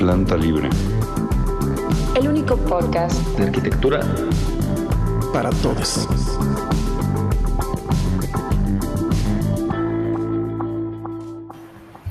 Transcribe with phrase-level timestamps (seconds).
[0.00, 0.70] Planta Libre.
[2.16, 4.00] El único podcast de arquitectura
[5.30, 6.08] para todos.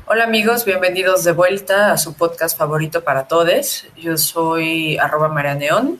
[0.05, 3.87] Hola amigos, bienvenidos de vuelta a su podcast favorito para todos.
[3.97, 5.99] Yo soy arroba María Neón.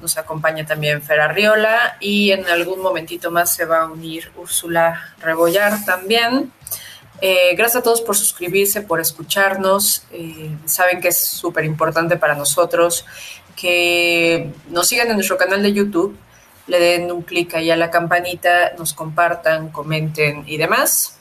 [0.00, 5.14] Nos acompaña también Fer Arriola y en algún momentito más se va a unir Úrsula
[5.20, 6.50] Rebollar también.
[7.20, 10.04] Eh, gracias a todos por suscribirse, por escucharnos.
[10.12, 13.04] Eh, saben que es súper importante para nosotros
[13.56, 16.16] que nos sigan en nuestro canal de YouTube,
[16.66, 21.18] le den un clic ahí a la campanita, nos compartan, comenten y demás.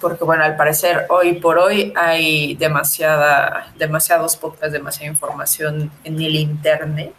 [0.00, 6.34] Porque bueno, al parecer hoy por hoy hay demasiada, demasiados podcasts, demasiada información en el
[6.34, 7.14] internet.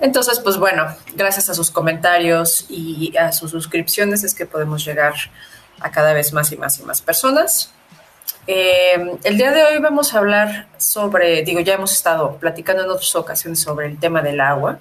[0.00, 5.14] Entonces, pues bueno, gracias a sus comentarios y a sus suscripciones es que podemos llegar
[5.14, 5.18] a
[5.92, 7.72] cada vez más y más y más personas.
[8.46, 12.90] Eh, el día de hoy vamos a hablar sobre, digo, ya hemos estado platicando en
[12.90, 14.78] otras ocasiones sobre el tema del agua.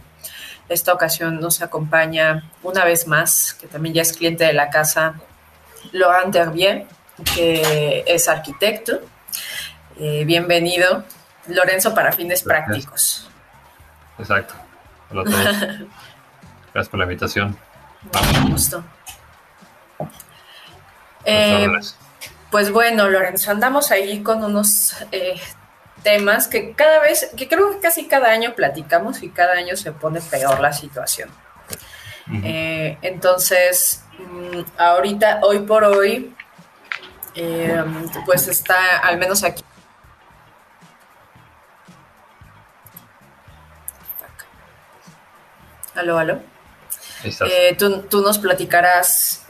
[0.69, 5.15] Esta ocasión nos acompaña una vez más, que también ya es cliente de la casa,
[5.91, 6.85] Laurent Terbier,
[7.35, 9.01] que es arquitecto.
[9.99, 11.03] Eh, bienvenido,
[11.47, 13.29] Lorenzo, para fines prácticos.
[14.19, 14.53] Exacto.
[15.09, 15.39] Hola a todos.
[16.73, 17.57] Gracias por la invitación.
[18.43, 18.83] Un gusto.
[21.29, 21.67] Eh,
[22.49, 25.37] pues bueno, Lorenzo, andamos ahí con unos eh,
[26.01, 29.91] temas que cada vez, que creo que casi cada año platicamos y cada año se
[29.91, 31.29] pone peor la situación.
[32.43, 36.33] Eh, entonces, mm, ahorita, hoy por hoy,
[38.25, 39.65] pues está al menos aquí.
[45.93, 46.39] Aló, aló.
[47.77, 49.46] Tú, tú, nos platicarás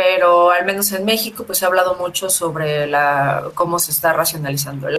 [0.00, 4.14] pero al menos en México pues se ha hablado mucho sobre la cómo se está
[4.14, 4.98] racionalizando el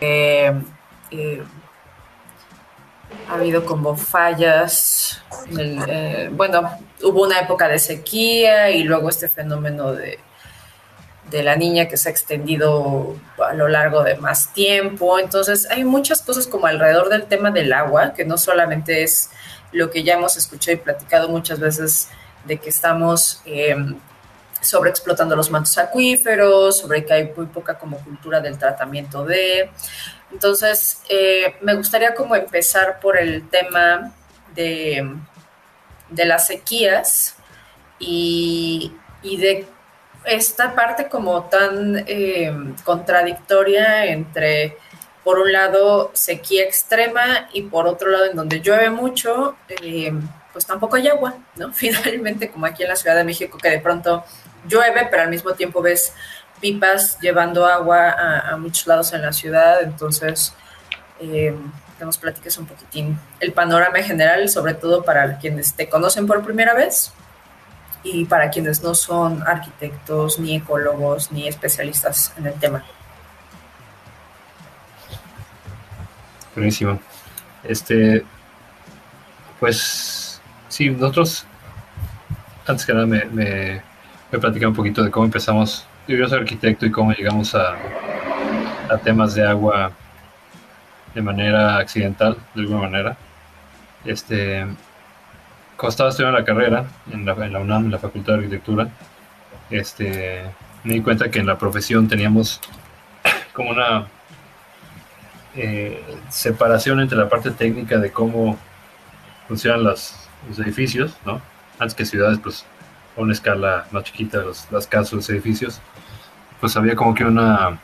[0.00, 0.52] eh,
[1.12, 1.42] eh,
[3.30, 5.22] ha habido como fallas
[5.56, 6.68] eh, bueno
[7.04, 10.18] hubo una época de sequía y luego este fenómeno de,
[11.30, 15.18] de la niña que se ha extendido a lo largo de más tiempo.
[15.18, 19.30] Entonces hay muchas cosas como alrededor del tema del agua que no solamente es
[19.72, 22.10] lo que ya hemos escuchado y platicado muchas veces
[22.46, 23.76] de que estamos eh,
[24.60, 29.70] sobreexplotando los mantos acuíferos, sobre que hay muy poca como cultura del tratamiento de.
[30.32, 34.12] Entonces, eh, me gustaría como empezar por el tema
[34.54, 35.08] de,
[36.08, 37.36] de las sequías
[37.98, 38.92] y,
[39.22, 39.66] de
[40.24, 42.52] esta parte como tan eh,
[42.84, 44.76] contradictoria entre,
[45.24, 49.56] por un lado, sequía extrema y por otro lado, en donde llueve mucho,
[50.56, 51.70] pues tampoco hay agua, ¿no?
[51.74, 54.24] Finalmente, como aquí en la Ciudad de México, que de pronto
[54.66, 56.14] llueve, pero al mismo tiempo ves
[56.62, 60.54] pipas llevando agua a, muchos lados en la ciudad, entonces
[61.20, 61.54] eh,
[61.98, 66.42] que nos platiques un poquitín el panorama general, sobre todo para quienes te conocen por
[66.42, 67.12] primera vez
[68.02, 72.82] y para quienes no son arquitectos, ni ecólogos, ni especialistas en el tema.
[76.54, 76.98] Buenísimo.
[77.62, 78.24] Este,
[79.60, 80.25] pues
[80.76, 81.46] Sí, nosotros,
[82.66, 83.80] antes que nada, me, me,
[84.30, 85.86] me un poquito de cómo empezamos.
[86.06, 87.76] Yo soy arquitecto y cómo llegamos a,
[88.90, 89.92] a temas de agua
[91.14, 93.16] de manera accidental, de alguna manera.
[94.04, 94.66] Este,
[95.78, 98.90] cuando estaba estudiando la carrera en la, en la UNAM, en la Facultad de Arquitectura,
[99.70, 100.42] este,
[100.84, 102.60] me di cuenta que en la profesión teníamos
[103.54, 104.08] como una
[105.54, 108.58] eh, separación entre la parte técnica de cómo
[109.48, 111.40] funcionan las, los edificios, ¿no?
[111.78, 112.64] Antes que ciudades, pues
[113.16, 115.80] a una escala más chiquita, los, las casas, los edificios,
[116.60, 117.78] pues había como que una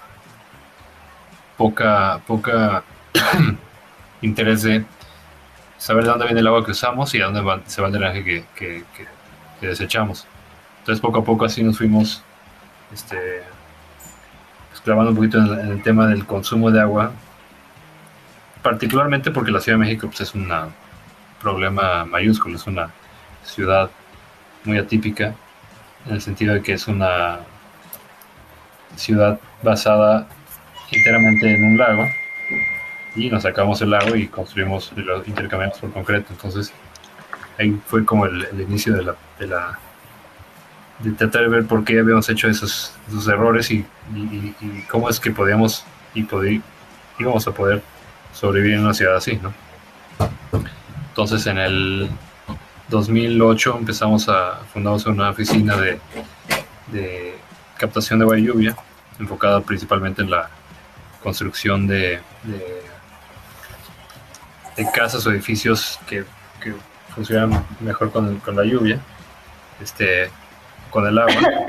[1.57, 2.83] poca, poca
[4.23, 4.85] interés de
[5.79, 8.25] saber de dónde viene el agua que usamos y a dónde se va el drenaje
[8.25, 8.85] que, que,
[9.61, 10.27] desechamos.
[10.81, 12.23] Entonces poco a poco así nos fuimos
[12.93, 13.43] este,
[14.85, 17.13] clavando un poquito en el, tema del consumo de agua,
[18.63, 20.69] particularmente porque la Ciudad de México pues, es una
[21.43, 22.91] problema mayúsculo, es una
[23.45, 23.91] ciudad
[24.65, 25.35] muy atípica
[26.07, 27.41] en el sentido de que es una
[28.97, 30.29] ciudad basada
[30.91, 32.05] enteramente en un lago
[33.15, 36.29] y nos sacamos el lago y construimos lo intercambiamos por concreto.
[36.31, 36.73] Entonces
[37.59, 39.03] ahí fue como el, inicio de
[39.47, 39.79] la,
[41.01, 43.85] de tratar de ver por qué habíamos hecho esos, esos errores y,
[44.89, 45.85] cómo es que podíamos
[46.15, 46.27] y
[47.19, 47.83] íbamos a poder
[48.33, 49.53] sobrevivir en una ciudad así, ¿no?
[51.13, 52.09] Entonces en el
[52.89, 57.35] 2008 empezamos a fundamos una oficina de,
[57.77, 58.75] captación de agua y lluvia,
[59.19, 60.49] enfocada principalmente en la
[61.23, 62.23] construcción de,
[64.95, 66.25] casas o edificios que,
[67.15, 68.99] funcionan mejor con, la lluvia,
[69.83, 70.31] este,
[70.89, 71.67] con el agua.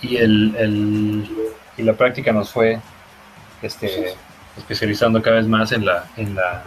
[0.00, 2.80] Y la práctica nos fue
[3.62, 4.16] este,
[4.58, 6.64] especializando cada vez más en la, en la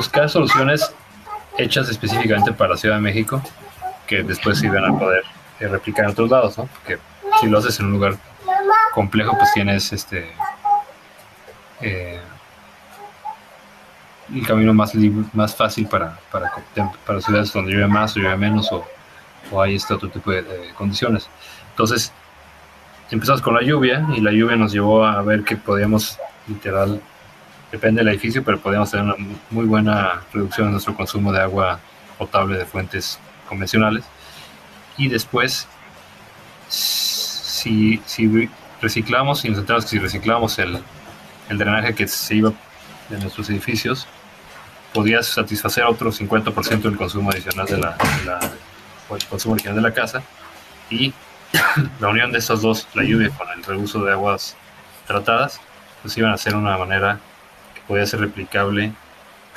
[0.00, 0.94] buscar soluciones
[1.58, 3.42] hechas específicamente para Ciudad de México
[4.06, 5.24] que después se iban a poder
[5.60, 6.64] eh, replicar en otros lados, ¿no?
[6.64, 6.98] Porque
[7.38, 8.16] si lo haces en un lugar
[8.94, 10.32] complejo, pues tienes este
[11.82, 12.18] eh,
[14.34, 14.94] el camino más
[15.34, 16.50] más fácil para, para,
[17.04, 18.82] para ciudades donde llueve más o llueve menos o,
[19.50, 21.28] o hay este otro tipo de, de, condiciones.
[21.72, 22.10] Entonces,
[23.10, 26.18] empezamos con la lluvia y la lluvia nos llevó a ver que podíamos
[26.48, 27.02] literal
[27.70, 29.16] depende del edificio, pero podemos tener una
[29.50, 31.80] muy buena reducción en nuestro consumo de agua
[32.18, 33.18] potable de fuentes
[33.48, 34.04] convencionales.
[34.96, 35.66] Y después,
[36.68, 38.48] si, si
[38.80, 40.78] reciclamos, y nos centramos que si reciclamos el,
[41.48, 42.52] el, drenaje que se iba
[43.08, 44.06] de nuestros edificios,
[44.92, 48.40] podías satisfacer otro 50% del consumo adicional de la, de la
[49.16, 50.22] el consumo original de la casa.
[50.90, 51.12] Y
[52.00, 54.56] la unión de estos dos, la lluvia con el reuso de aguas
[55.06, 55.60] tratadas,
[56.02, 57.20] pues iban a ser una manera
[57.90, 58.92] podía ser replicable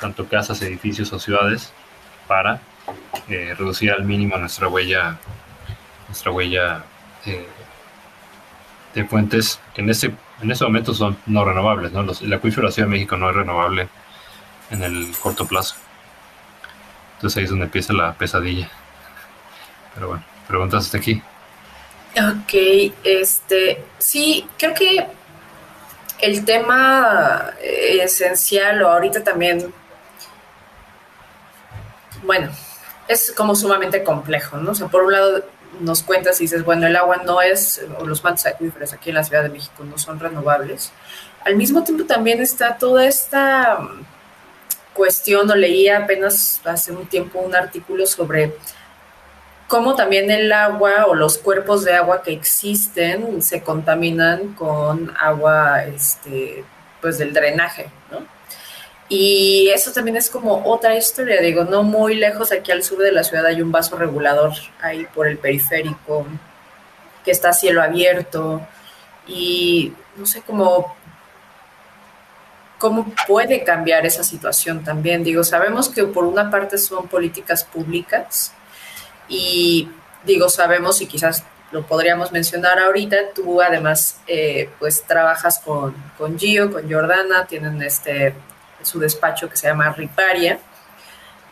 [0.00, 1.72] tanto casas, edificios o ciudades
[2.26, 2.60] para
[3.28, 5.20] eh, reducir al mínimo nuestra huella
[6.08, 6.84] nuestra huella
[7.26, 7.46] eh,
[8.92, 12.02] de fuentes que en este en este momento son no renovables ¿no?
[12.02, 13.88] Los, el acuífero de la Ciudad de México no es renovable
[14.72, 15.76] en el corto plazo.
[17.14, 18.68] Entonces ahí es donde empieza la pesadilla.
[19.94, 21.22] Pero bueno preguntas hasta aquí.
[22.16, 25.06] Ok este sí creo que
[26.24, 29.72] el tema eh, esencial o ahorita también,
[32.22, 32.50] bueno,
[33.06, 34.70] es como sumamente complejo, ¿no?
[34.70, 35.44] O sea, por un lado
[35.80, 39.16] nos cuentas y dices, bueno, el agua no es, o los mantos acuíferos aquí en
[39.16, 40.92] la Ciudad de México no son renovables.
[41.44, 43.78] Al mismo tiempo también está toda esta
[44.94, 48.56] cuestión, o leía apenas hace un tiempo un artículo sobre
[49.68, 55.84] cómo también el agua o los cuerpos de agua que existen se contaminan con agua
[55.84, 56.64] este,
[57.00, 58.34] pues del drenaje, ¿no?
[59.08, 63.12] Y eso también es como otra historia, digo, no muy lejos aquí al sur de
[63.12, 66.26] la ciudad hay un vaso regulador ahí por el periférico
[67.24, 68.66] que está a cielo abierto
[69.26, 70.94] y no sé cómo
[72.78, 75.24] cómo puede cambiar esa situación también.
[75.24, 78.52] Digo, sabemos que por una parte son políticas públicas,
[79.28, 79.88] y
[80.24, 86.38] digo, sabemos y quizás lo podríamos mencionar ahorita, tú además eh, pues trabajas con, con
[86.38, 88.34] Gio, con Jordana, tienen este
[88.82, 90.58] su despacho que se llama Riparia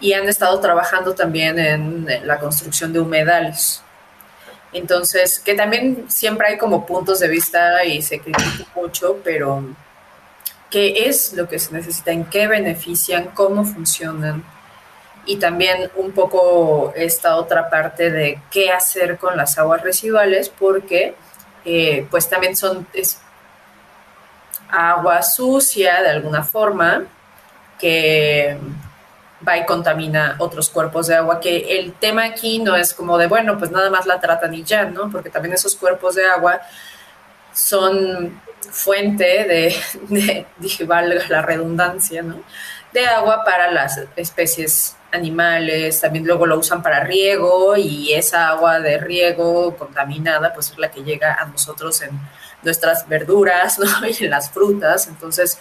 [0.00, 3.82] y han estado trabajando también en, en la construcción de humedales.
[4.72, 9.64] Entonces, que también siempre hay como puntos de vista y se critica mucho, pero
[10.70, 12.10] ¿qué es lo que se necesita?
[12.10, 13.26] ¿En qué benefician?
[13.34, 14.42] ¿Cómo funcionan?
[15.24, 21.14] Y también un poco esta otra parte de qué hacer con las aguas residuales porque
[21.64, 22.86] eh, pues también son
[24.69, 27.04] agua sucia de alguna forma
[27.78, 28.56] que
[29.46, 33.26] va y contamina otros cuerpos de agua, que el tema aquí no es como de,
[33.26, 35.10] bueno, pues nada más la tratan y ya, ¿no?
[35.10, 36.60] Porque también esos cuerpos de agua
[37.52, 39.74] son fuente de,
[40.08, 42.43] de dije, valga la redundancia, ¿no?
[42.93, 48.81] De agua para las especies animales, también luego lo usan para riego y esa agua
[48.81, 52.19] de riego contaminada pues es la que llega a nosotros en
[52.62, 53.78] nuestras verduras
[54.20, 55.06] y en las frutas.
[55.08, 55.58] Entonces,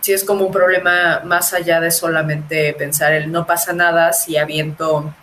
[0.00, 4.36] sí es como un problema más allá de solamente pensar el no pasa nada si
[4.36, 5.14] aviento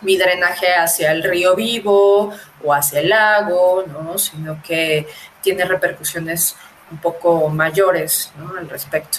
[0.00, 2.32] mi drenaje hacia el río vivo
[2.62, 4.16] o hacia el lago, ¿no?
[4.16, 5.08] sino que
[5.42, 6.56] tiene repercusiones
[6.90, 9.18] un poco mayores al respecto.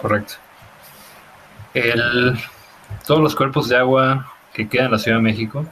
[0.00, 0.34] Correcto.
[1.74, 2.38] El,
[3.06, 5.66] todos los cuerpos de agua que quedan en la Ciudad de México,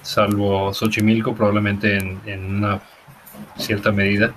[0.00, 2.80] salvo Xochimilco, probablemente en, en una
[3.56, 4.34] cierta medida,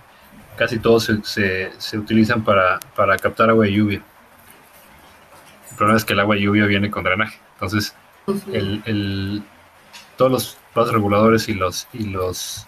[0.58, 4.01] casi todos se, se, se utilizan para, para, captar agua de lluvia.
[5.72, 7.39] El problema es que el agua de lluvia viene con drenaje.
[7.53, 7.96] Entonces,
[8.51, 9.44] el, el,
[10.17, 12.67] todos los pasos reguladores y los, y los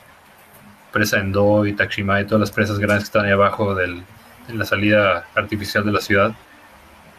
[0.92, 4.04] presa Endo y Taximay, todas las presas grandes que están ahí abajo del,
[4.48, 6.34] en la salida artificial de la ciudad,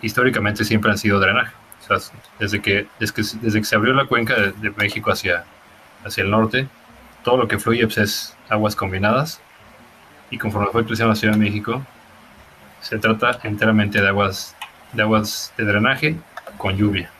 [0.02, 1.52] históricamente siempre han sido drenaje.
[1.80, 5.10] O sea, desde, que, desde, que, desde que se abrió la cuenca de, de, México
[5.10, 5.44] hacia,
[6.04, 6.68] hacia el norte,
[7.24, 9.40] todo lo que fluye pues, es aguas combinadas.
[10.30, 11.84] Y conforme fue creciendo la Ciudad de México,
[12.80, 14.54] se trata enteramente de aguas,
[14.92, 16.16] de aguas de drenaje
[16.58, 17.10] con lluvia.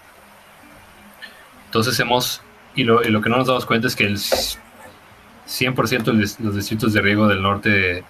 [1.66, 2.42] Entonces hemos
[2.74, 6.54] y lo, y lo que no nos damos cuenta es que el 100% de los
[6.54, 8.04] distritos de riego del norte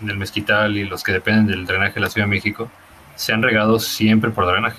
[0.00, 2.70] del Mezquital y los que dependen del drenaje de la Ciudad de México
[3.18, 4.78] se han regado siempre por drenaje.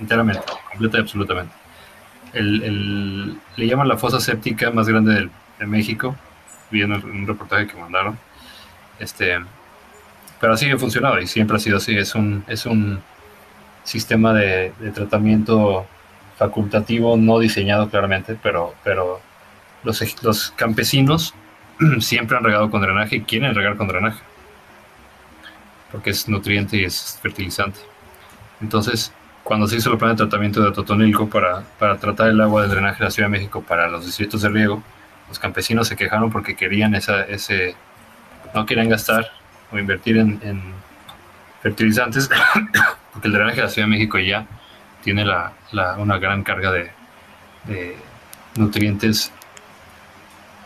[0.00, 1.54] Enteramente, completa y absolutamente.
[2.34, 6.16] El, el- le llaman la fosa séptica más grande del- de México,
[6.70, 8.18] viendo un reportaje que mandaron.
[9.00, 9.38] Este,
[10.40, 11.96] pero así ha funcionado y siempre ha sido así.
[11.96, 13.00] Es un, es un
[13.84, 15.86] sistema de, de tratamiento
[16.38, 19.20] facultativo no diseñado claramente, pero, pero
[19.84, 21.34] los, los campesinos
[22.00, 24.22] siempre han regado con drenaje y quieren regar con drenaje.
[25.96, 27.80] Porque es nutriente y es fertilizante.
[28.60, 29.12] Entonces,
[29.42, 32.70] cuando se hizo el plan de tratamiento de Totonilco para, para tratar el agua del
[32.70, 34.82] drenaje de la Ciudad de México para los distritos de riego,
[35.28, 37.74] los campesinos se quejaron porque querían esa, ese,
[38.54, 39.30] no querían gastar
[39.72, 40.62] o invertir en, en
[41.62, 42.28] fertilizantes,
[43.12, 44.46] porque el drenaje de la Ciudad de México ya
[45.02, 46.90] tiene la, la- una gran carga de,
[47.64, 47.96] de
[48.56, 49.32] nutrientes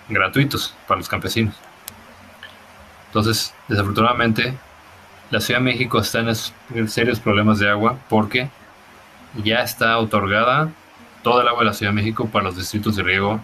[0.09, 1.55] gratuitos para los campesinos.
[3.07, 4.55] Entonces, desafortunadamente,
[5.31, 6.21] la Ciudad de México está
[6.75, 8.51] en serios problemas de agua porque
[9.45, 10.71] ya está otorgada
[11.23, 13.41] toda el agua de la Ciudad de México para los distritos de riego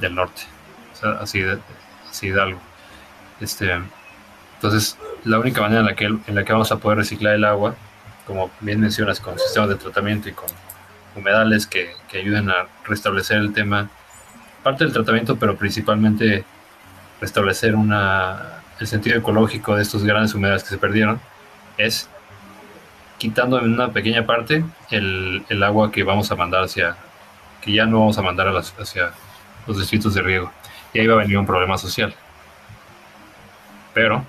[0.00, 0.42] del norte.
[0.92, 1.58] O sea, así de,
[2.10, 2.60] así de algo.
[3.40, 3.72] Este,
[4.56, 7.44] entonces, la única manera en la, que, en la que vamos a poder reciclar el
[7.44, 7.76] agua,
[8.26, 10.48] como bien mencionas, con sistemas de tratamiento y con
[11.14, 13.88] humedales que, que ayuden a restablecer el tema,
[14.62, 16.44] parte del tratamiento, pero principalmente
[17.20, 21.20] restablecer una, el sentido ecológico de estos grandes humedales que se perdieron,
[21.78, 22.08] es
[23.18, 26.96] quitando en una pequeña parte el, el agua que vamos a mandar hacia,
[27.62, 29.12] que ya no vamos a mandar a las- hacia
[29.66, 30.50] los distritos de riego.
[30.92, 32.14] Y ahí va a venir un problema social.
[33.94, 34.24] Pero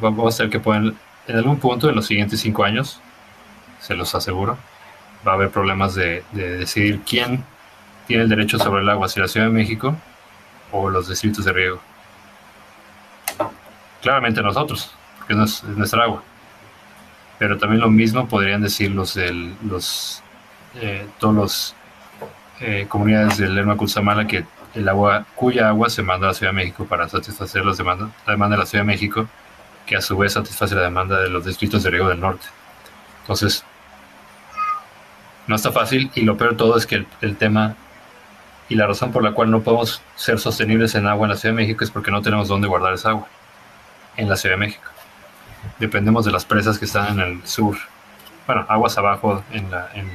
[0.00, 0.96] vamos a ver que pueden,
[1.26, 3.00] en algún punto en los siguientes cinco años,
[3.80, 4.56] se los aseguro,
[5.26, 7.44] va a haber problemas de, de decidir quién
[8.06, 9.96] tiene el derecho sobre el agua, si la Ciudad de México
[10.72, 11.80] o los distritos de riego.
[14.04, 16.22] Claramente nosotros, porque no es, es nuestra agua.
[17.38, 20.22] Pero también lo mismo podrían decir los del, los
[20.74, 21.74] eh, todos los
[22.60, 24.44] eh, comunidades del Lerma Cutzamala que
[24.74, 28.10] el agua, cuya agua se manda a la Ciudad de México para satisfacer las demandas,
[28.26, 29.26] la demanda de la Ciudad de México,
[29.86, 32.44] que a su vez satisface la demanda de los distritos de riego del norte.
[33.22, 33.64] Entonces,
[35.46, 37.74] no está fácil y lo peor de todo es que el, el tema
[38.68, 41.54] y la razón por la cual no podemos ser sostenibles en agua en la Ciudad
[41.54, 43.28] de México es porque no tenemos dónde guardar esa agua
[44.16, 44.90] en la Ciudad de México.
[45.78, 47.76] Dependemos de las presas que están en el sur,
[48.46, 50.10] bueno, aguas abajo, en la, en,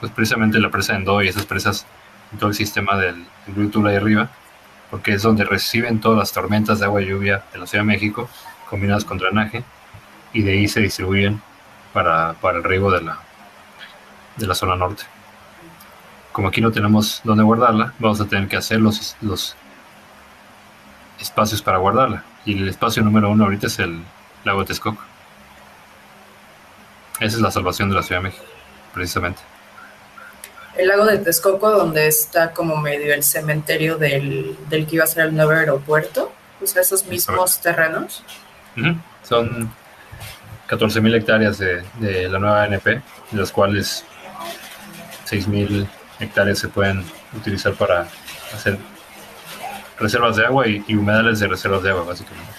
[0.00, 1.86] pues, precisamente la presa de Endo y esas presas
[2.38, 4.28] todo el sistema del, del y arriba,
[4.90, 7.88] porque es donde reciben todas las tormentas de agua y lluvia de la Ciudad de
[7.88, 8.28] México,
[8.68, 9.64] combinadas con drenaje,
[10.32, 11.40] y de ahí se distribuyen
[11.92, 13.18] para, para el riego de la,
[14.36, 15.04] de la zona norte.
[16.32, 19.56] Como aquí no tenemos dónde guardarla, vamos a tener que hacer los, los
[21.18, 22.24] espacios para guardarla.
[22.44, 24.02] Y el espacio número uno ahorita es el
[24.44, 25.02] lago de Texcoco.
[27.20, 28.44] Esa es la salvación de la Ciudad de México,
[28.94, 29.40] precisamente.
[30.76, 35.08] El lago de Texcoco, donde está como medio el cementerio del, del que iba a
[35.08, 38.22] ser el nuevo aeropuerto, o sea, esos mismos terrenos.
[38.76, 38.96] Ujú.
[39.24, 39.70] Son
[40.68, 43.02] 14.000 hectáreas de, de la nueva ANP, de
[43.32, 44.04] las cuales
[45.28, 45.88] 6.000
[46.20, 47.04] hectáreas se pueden
[47.36, 48.06] utilizar para
[48.54, 48.78] hacer
[49.98, 52.52] reservas de agua y, humedales de reservas de agua, básicamente.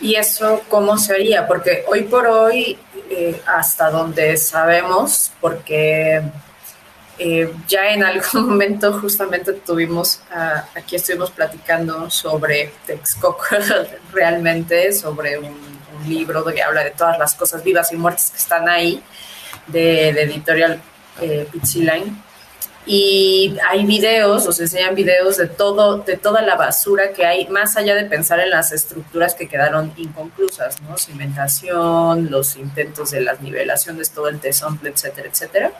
[0.00, 1.46] ¿Y eso cómo se haría?
[1.46, 2.78] Porque hoy por hoy,
[3.10, 6.22] eh, hasta donde sabemos, porque
[7.18, 13.44] eh, ya en algún momento justamente tuvimos, ah, aquí estuvimos platicando sobre Texcoco
[14.12, 15.70] realmente, sobre un,
[16.06, 19.02] libro que habla de todas las cosas vivas y muertas que están ahí,
[19.66, 20.80] de, editorial
[21.20, 22.29] eh, Pizziline.
[22.86, 27.76] Y hay videos, nos enseñan videos de todo, de toda la basura que hay, más
[27.76, 30.96] allá de pensar en las estructuras que quedaron inconclusas, ¿no?
[30.96, 35.72] Cimentación, los intentos de las nivelaciones, todo el tesomple, etcétera, etcétera.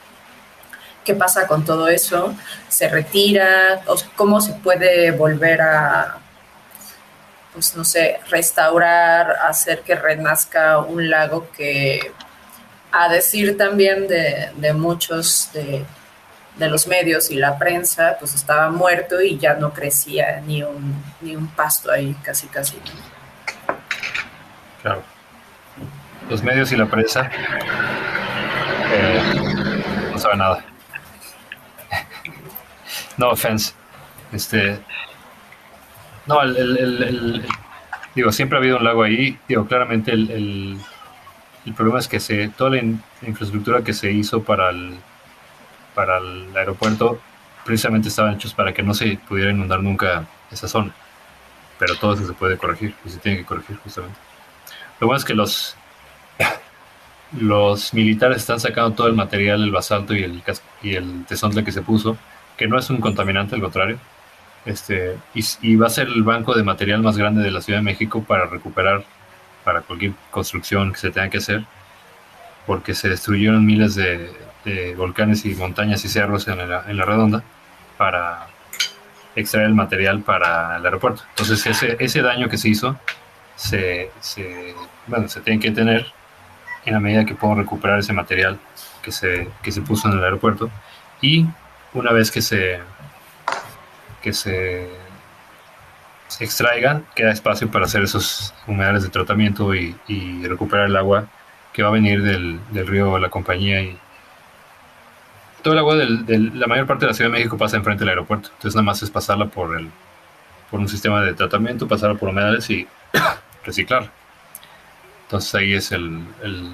[1.04, 2.34] ¿Qué pasa con todo eso?
[2.68, 3.82] ¿Se retira?
[3.86, 6.18] O ¿Cómo se puede volver a,
[7.54, 12.12] pues no sé, restaurar, hacer que renazca un lago que,
[12.92, 15.84] a decir también de, de muchos de,
[16.56, 21.02] de los medios y la prensa, pues estaba muerto y ya no crecía ni un,
[21.20, 22.76] ni un pasto ahí, casi, casi.
[24.82, 25.02] Claro.
[26.28, 27.30] Los medios y la prensa
[28.92, 30.64] eh, no saben nada.
[33.16, 33.72] no offense.
[34.32, 34.78] Este.
[36.26, 37.46] No, el, el-
[38.14, 39.38] digo, siempre ha habido un lago ahí.
[39.48, 44.42] Digo, claramente el, el- problema es que se, toda la in- infraestructura que se hizo
[44.42, 44.96] para el,
[45.94, 47.20] para el aeropuerto
[47.64, 50.92] precisamente estaban hechos para que no se pudiera inundar nunca esa zona.
[51.78, 54.18] Pero todo eso se puede corregir y se tiene que corregir justamente.
[55.00, 55.76] Lo bueno es que los,
[57.38, 60.42] los militares están sacando todo el material, el basalto y el,
[60.82, 62.16] y el tesontle que se puso,
[62.56, 63.98] que no es un contaminante, al contrario.
[64.66, 67.78] Este, y, y, va a ser el banco de material más grande de la Ciudad
[67.78, 69.04] de México para recuperar
[69.64, 71.64] para cualquier construcción que se tenga que hacer,
[72.70, 74.30] porque se destruyeron miles de,
[74.96, 77.42] volcanes y montañas y cerros en la, en la redonda
[77.98, 78.46] para
[79.34, 81.24] extraer el material para el aeropuerto.
[81.30, 82.96] Entonces ese, ese daño que se hizo
[83.56, 84.12] se,
[85.08, 86.06] bueno, se tiene que tener
[86.84, 88.56] en la medida que puedo recuperar ese material
[89.02, 90.70] que se, que se puso en el aeropuerto
[91.20, 91.46] y
[91.92, 92.78] una vez que se
[94.22, 94.88] que se,
[96.28, 101.26] se extraigan queda espacio para hacer esos humedales de tratamiento y recuperar el agua
[101.80, 103.96] que va a venir del, del río La Compañía y,
[105.62, 108.10] todo el agua de la mayor parte de la Ciudad de México pasa enfrente del
[108.10, 108.50] aeropuerto.
[108.52, 109.90] Entonces nada más es pasarla por el
[110.70, 112.86] por un sistema de tratamiento, pasarla por humedales y
[113.64, 114.10] reciclar.
[115.22, 116.70] Entonces ahí es el, el,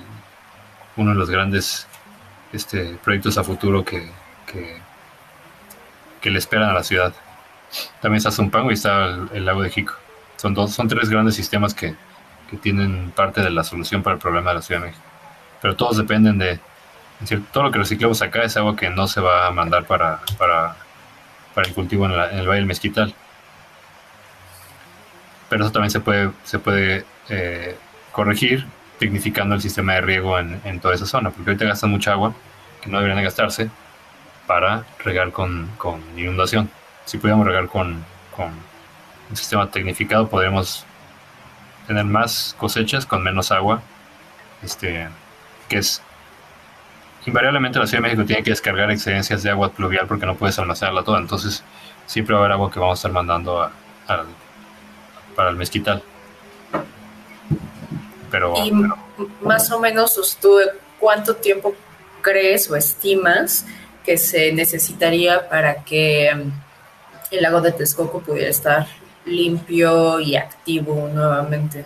[0.97, 1.87] uno de los grandes
[2.53, 4.11] este, proyectos a futuro que,
[4.51, 4.77] que,
[6.21, 7.15] que, le esperan a la ciudad.
[8.03, 9.95] También está Zumpango y está el, el, lago de Jico.
[10.37, 11.95] Son, dos, son tres grandes sistemas que,
[12.51, 15.05] que tienen parte de la solución para el problema de la Ciudad de México.
[15.61, 16.61] Pero todos dependen de,
[17.53, 20.77] todo lo que reciclamos acá es agua que no se va a mandar para, para,
[21.55, 23.15] para el cultivo en, la, en, el Valle del Mezquital.
[25.49, 27.77] Pero eso también se puede, se puede eh,
[28.13, 28.67] corregir
[28.99, 32.35] tecnificando el sistema de riego en, en, toda esa zona, porque ahorita gastan mucha agua
[32.81, 33.71] que no deberían de gastarse
[34.47, 36.71] para regar con, con inundación.
[37.05, 38.51] Si pudiéramos regar con, con
[39.31, 40.85] un sistema tecnificado, podríamos
[41.87, 43.83] tener más cosechas con menos agua,
[44.63, 45.09] este,
[45.69, 46.03] que es
[47.27, 50.59] invariablemente la Ciudad de México tiene que descargar excedencias de agua pluvial porque no puedes
[50.59, 51.19] almacenarla toda.
[51.19, 51.63] Entonces,
[52.07, 53.73] siempre va a haber agua que vamos a estar mandando a,
[54.07, 54.25] a,
[55.35, 56.03] para el mezquital.
[58.31, 58.97] Pero, y pero,
[59.43, 60.59] más o menos, tú,
[61.01, 61.75] ¿cuánto tiempo
[62.21, 63.67] crees o estimas
[64.05, 68.87] que se necesitaría para que el lago de Texcoco pudiera estar
[69.27, 71.85] limpio y activo nuevamente?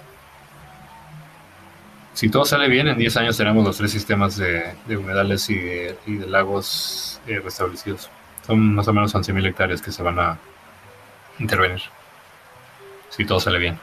[2.20, 5.58] si todo sale bien, en 10 años tenemos los tres sistemas de, de humedales y
[5.58, 8.10] de, y de lagos eh, restablecidos.
[8.46, 10.38] Son más o menos 11.000 hectáreas que se van a
[11.38, 11.80] intervenir.
[13.08, 13.78] Si todo sale bien.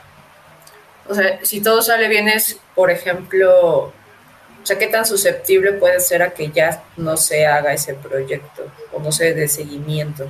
[1.09, 3.93] O sea, si todo sale bien es, por ejemplo, o
[4.61, 9.01] sea, ¿qué tan susceptible puede ser a que ya no se haga ese proyecto o
[9.01, 10.29] no se dé seguimiento?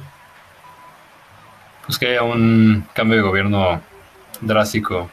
[1.88, 3.82] Pues que haya un cambio de gobierno
[4.42, 5.10] drástico.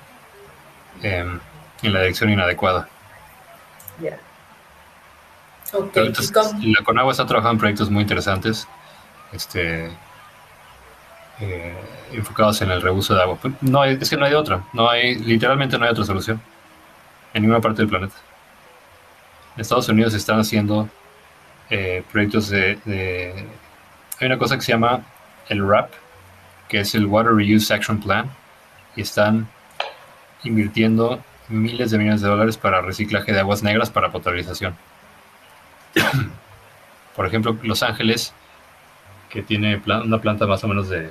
[1.02, 1.38] Eh,
[1.84, 2.88] en la dirección inadecuada.
[4.00, 4.18] Yeah.
[5.72, 6.06] Okay.
[6.06, 6.32] Entonces,
[6.62, 8.68] la Conagua está trabajando en proyectos muy interesantes,
[9.32, 9.90] este,
[11.40, 11.76] eh,
[12.12, 13.38] enfocados en el reuso de agua.
[13.60, 16.40] No hay, es que no hay otra, no hay, literalmente no hay otra solución
[17.32, 18.14] en ninguna parte del planeta.
[19.56, 20.88] En Estados Unidos están haciendo
[21.70, 23.46] eh, proyectos de, de,
[24.20, 25.02] Hay una cosa que se llama
[25.48, 25.90] el RAP,
[26.68, 28.30] que es el Water Reuse Action Plan,
[28.96, 29.48] y están
[30.44, 34.74] invirtiendo miles de millones de dólares para reciclaje de aguas negras para potabilización.
[37.16, 38.32] Por ejemplo, Los Ángeles,
[39.30, 41.10] que tiene una planta más o menos de,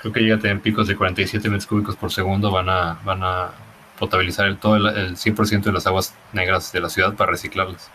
[0.00, 3.22] creo que llega a tener picos de 47 metros cúbicos por segundo, van a, van
[3.22, 3.50] a
[3.98, 7.90] potabilizar el, todo el, el 100% de las aguas negras de la ciudad para reciclarlas,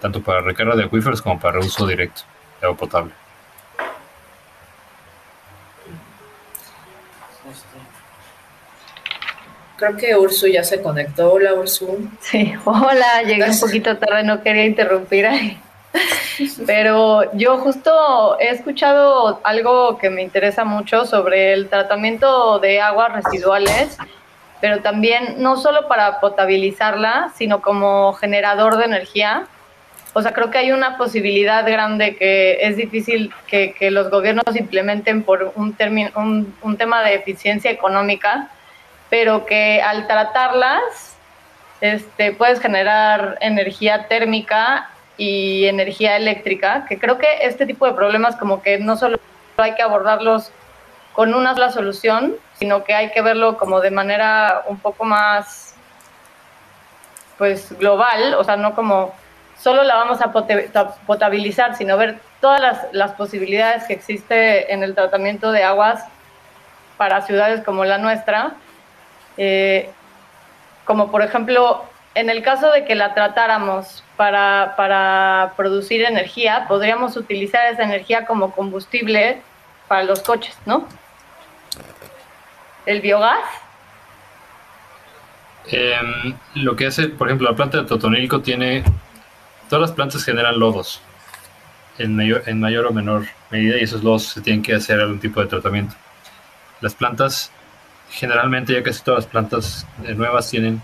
[0.00, 2.22] tanto para recarga de acuíferos como para reuso directo
[2.60, 3.25] de agua potable.
[9.76, 11.32] Creo que Ursu ya se conectó.
[11.32, 12.08] Hola, Ursu.
[12.20, 15.60] Sí, hola, llegué un poquito tarde, no quería interrumpir ahí.
[16.66, 23.12] Pero yo justo he escuchado algo que me interesa mucho sobre el tratamiento de aguas
[23.12, 23.96] residuales,
[24.60, 29.46] pero también no solo para potabilizarla, sino como generador de energía.
[30.12, 34.56] O sea, creo que hay una posibilidad grande que es difícil que, que los gobiernos
[34.56, 35.76] implementen por un,
[36.16, 38.50] un, un tema de eficiencia económica,
[39.10, 41.16] pero que al tratarlas
[41.80, 48.36] este, puedes generar energía térmica y energía eléctrica, que creo que este tipo de problemas
[48.36, 49.18] como que no solo
[49.56, 50.50] hay que abordarlos
[51.12, 55.74] con una sola solución, sino que hay que verlo como de manera un poco más
[57.38, 59.14] pues global, o sea, no como
[59.58, 60.32] solo la vamos a
[61.06, 66.04] potabilizar, sino ver todas las, las posibilidades que existe en el tratamiento de aguas
[66.96, 68.54] para ciudades como la nuestra,
[69.36, 69.90] eh,
[70.84, 71.84] como por ejemplo
[72.16, 78.24] en el caso de que la tratáramos para, para producir energía, podríamos utilizar esa energía
[78.24, 79.42] como combustible
[79.86, 80.88] para los coches, ¿no?
[82.86, 83.44] ¿El biogás?
[85.66, 88.82] Em, lo que hace, por ejemplo, la planta de totonilco tiene.
[89.68, 91.02] Todas las plantas generan lodos
[91.98, 95.18] en mayor, en mayor o menor medida y esos lodos se tienen que hacer algún
[95.18, 95.94] tipo de tratamiento.
[96.80, 97.52] Las plantas,
[98.10, 100.82] generalmente, ya casi todas las plantas eh, nuevas tienen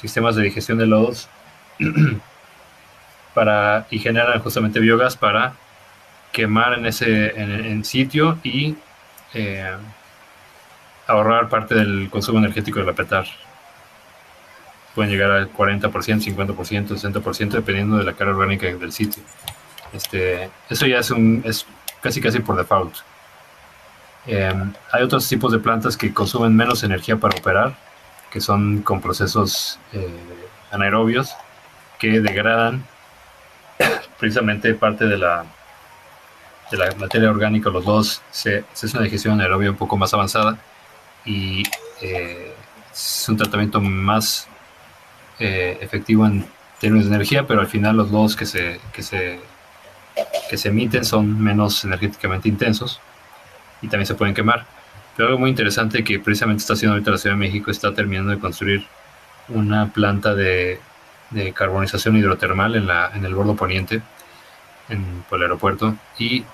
[0.00, 1.28] sistemas de digestión de lodos
[3.34, 5.54] para, y generan justamente biogás para
[6.32, 8.74] quemar en ese en, sitio y
[9.34, 9.76] eh,
[11.06, 13.26] ahorrar parte del consumo energético del apetar.
[14.94, 19.22] Pueden llegar al 40%, 50%, 60%, dependiendo de la carga orgánica del sitio.
[19.92, 21.66] Este, eso ya es, un, es
[22.00, 22.96] casi casi por default.
[24.26, 27.74] Em, hay otros tipos de plantas que consumen menos energía para operar,
[28.30, 30.08] que son con procesos eh,
[30.70, 31.34] anaerobios
[31.98, 32.84] que degradan
[34.18, 35.44] precisamente parte de la,
[36.98, 40.56] materia orgánica, los dos, se, se una digestión anaerobia un poco más avanzada
[41.24, 41.62] y
[42.00, 42.54] eh,
[42.90, 44.48] es un tratamiento más
[45.38, 46.46] eh, efectivo en
[46.80, 49.02] términos de energía, pero al final los se, que
[50.56, 53.00] se emiten son menos energéticamente intensos
[53.82, 54.64] y también se pueden quemar.
[55.16, 58.30] Pero algo muy interesante que precisamente está haciendo ahorita la Ciudad de México está terminando
[58.30, 58.86] de construir
[59.48, 60.80] una planta de,
[61.30, 64.00] de carbonización hidrotermal en, la, en el bordo poniente,
[64.88, 66.44] en, por el aeropuerto, y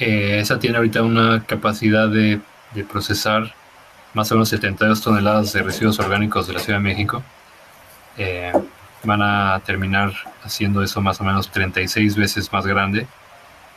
[0.00, 2.40] eh, esa tiene ahorita una capacidad de
[2.74, 3.54] de procesar
[4.12, 7.22] más o menos 72 toneladas de residuos orgánicos de la Ciudad de México.
[8.16, 8.52] Eh,
[9.02, 13.06] van a terminar haciendo eso más o menos 36 veces más grande.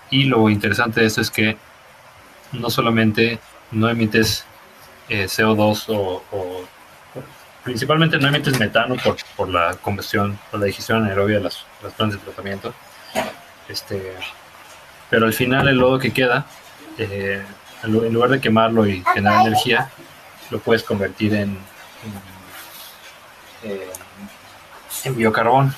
[0.09, 1.57] Y lo interesante de esto es que
[2.53, 3.39] no solamente
[3.71, 4.45] no emites
[5.09, 6.65] eh, CO2 o,
[7.63, 11.93] principalmente no emites metano por, por, la combustión, por la digestión anaerobia de las, las
[11.93, 12.73] plantas de tratamiento.
[13.67, 14.13] Este,
[15.09, 16.45] pero al final el lodo que queda
[16.97, 17.43] eh,
[17.83, 19.89] en lugar de quemarlo y generar energía,
[20.49, 21.57] lo puedes convertir en,
[25.03, 25.73] en, biocarbón.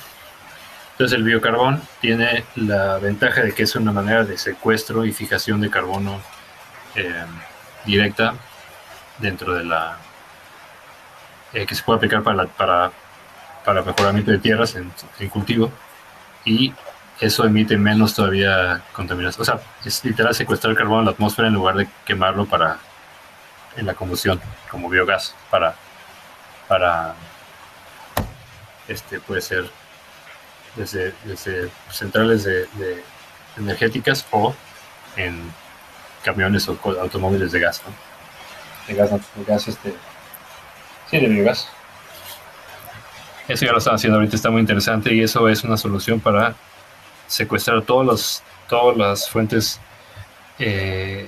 [0.92, 5.62] Entonces el biocarbón tiene la ventaja de que es una manera de secuestro y fijación
[5.62, 6.22] de carbono
[6.96, 7.26] eh,
[7.86, 8.34] directa
[9.20, 9.98] dentro de la
[11.54, 12.92] eh, que se puede aplicar para, para,
[13.66, 14.92] para mejoramiento de tierras en,
[15.30, 15.72] cultivo
[16.46, 16.74] y
[17.20, 19.42] eso emite menos todavía contaminación.
[19.42, 22.78] O sea, es literal secuestrar carbono en la atmósfera en lugar de quemarlo para
[23.76, 25.76] en la combustión como biogás para
[26.68, 27.14] para
[28.88, 29.70] este puede ser
[30.76, 31.14] desde,
[31.92, 32.68] centrales de,
[33.58, 34.54] energéticas o
[35.18, 35.52] en
[36.30, 37.94] camiones o automóviles de gas, ¿no?
[38.88, 39.94] De gas, de gas este
[41.10, 41.68] sí de biogás.
[43.48, 46.54] Eso ya lo están haciendo ahorita, está muy interesante y eso es una solución para
[47.26, 49.80] secuestrar todos los, todas las fuentes
[50.60, 51.28] eh,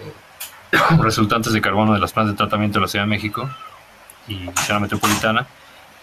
[0.99, 3.49] resultantes de carbono de las plantas de tratamiento de la Ciudad de México
[4.27, 5.47] y zona metropolitana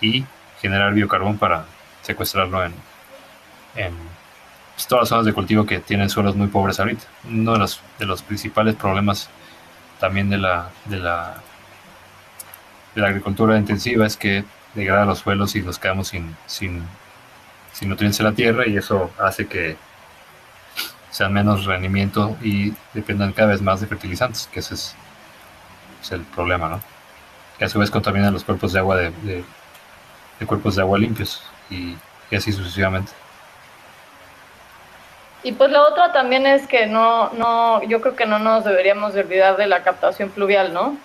[0.01, 0.25] y
[0.61, 1.67] generar biocarbón para
[2.03, 2.75] secuestrarlo en,
[3.77, 3.95] en
[4.79, 7.03] pues, todas las zonas de cultivo que tienen suelos muy pobres ahorita.
[7.29, 9.29] Uno de los, de los principales problemas
[9.99, 11.43] también de la, de la,
[12.95, 16.85] de la agricultura intensiva es que degrada los suelos y nos quedamos sin, sin,
[17.73, 19.77] sin nutrientes en la tierra y eso hace que
[21.11, 24.95] sean menos rendimiento y dependan cada vez más de fertilizantes, que ese es,
[26.13, 26.81] el problema, ¿no?
[27.59, 29.11] Que a su vez contaminan los cuerpos de agua de,
[30.39, 31.97] de, cuerpos de agua limpios y,
[32.33, 33.11] así sucesivamente.
[35.43, 39.15] Y pues lo otro también es que no, no, yo creo que no nos deberíamos
[39.15, 40.97] olvidar de la captación pluvial, ¿no?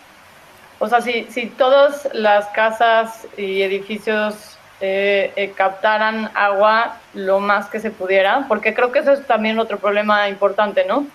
[0.79, 7.67] O sea, si, si todas las casas y edificios eh, eh, captaran agua lo más
[7.67, 11.05] que se pudiera, porque creo que eso es también otro problema importante, ¿no?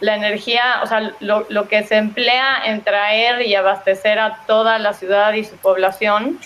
[0.00, 4.78] La energía, o sea, lo, lo que se emplea en traer y abastecer a toda
[4.78, 6.38] la ciudad y su población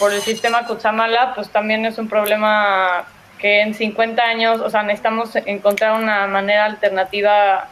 [0.00, 3.06] por el sistema Cuchamala, pues también es un problema
[3.38, 7.68] que en 50 años, o sea, necesitamos encontrar una manera alternativa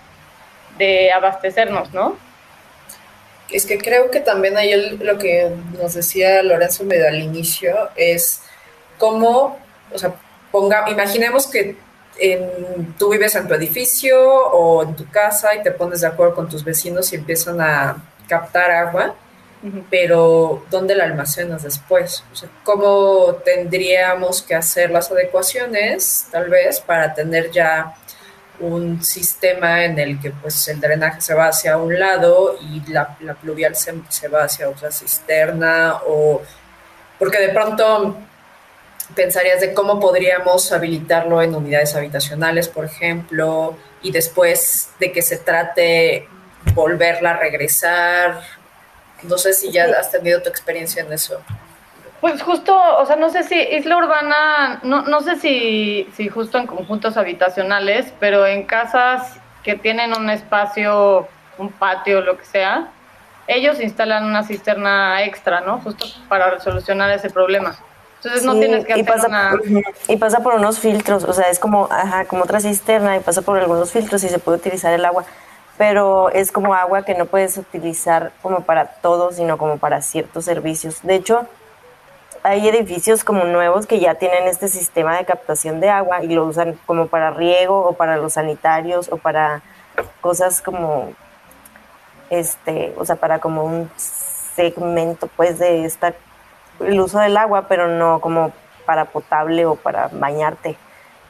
[0.79, 2.16] de abastecernos, ¿no?
[3.50, 5.50] es que creo que también ahí lo que
[5.81, 8.42] nos decía Lorenzo medio al inicio es
[8.98, 9.59] cómo,
[9.92, 10.14] o sea,
[10.50, 11.77] ponga, imaginemos que
[12.98, 16.48] tú vives en tu edificio o en tu casa y te pones de acuerdo con
[16.48, 19.14] tus vecinos y empiezan a captar agua,
[19.90, 22.22] pero ¿dónde la almacenas después?
[22.33, 27.94] O sea, ¿cómo tendríamos que hacer las adecuaciones, tal vez, para tener ya
[28.61, 33.16] un sistema en el que pues el drenaje se va hacia un lado y la,
[33.40, 36.40] pluvial se, va hacia otra cisterna o
[37.18, 38.16] porque de pronto
[39.14, 45.38] pensarías de cómo podríamos habilitarlo en unidades habitacionales, por ejemplo, y después de que se
[45.38, 46.29] trate
[46.74, 48.40] volverla a regresar.
[49.29, 51.41] No sé si ya has tenido tu experiencia en eso.
[52.21, 56.57] Pues justo, o sea, no sé si Isla Urbana, no, no sé si, si justo
[56.59, 62.89] en conjuntos habitacionales, pero en casas que tienen un espacio, un patio, lo que sea,
[63.47, 65.81] ellos instalan una cisterna extra, ¿no?
[65.81, 67.77] Justo para solucionar ese problema.
[68.17, 69.53] Entonces no tienes que hacer y pasa, una...
[70.09, 73.43] y pasa por unos filtros, o sea, es como, ajá, como otra cisterna y pasa
[73.43, 75.27] por algunos filtros y se puede utilizar el agua,
[75.77, 80.45] pero es como agua que no puedes utilizar como para todo, sino como para ciertos
[80.45, 81.01] servicios.
[81.03, 81.47] De hecho,
[82.43, 86.45] hay edificios como nuevos que ya tienen este sistema de captación de agua y lo
[86.45, 89.63] usan como para riego o para los sanitarios o para
[90.21, 91.13] cosas como
[92.31, 96.15] este, o sea, para como un segmento pues de esta
[96.81, 98.53] el uso del agua, pero no como
[98.85, 100.77] para potable o para bañarte.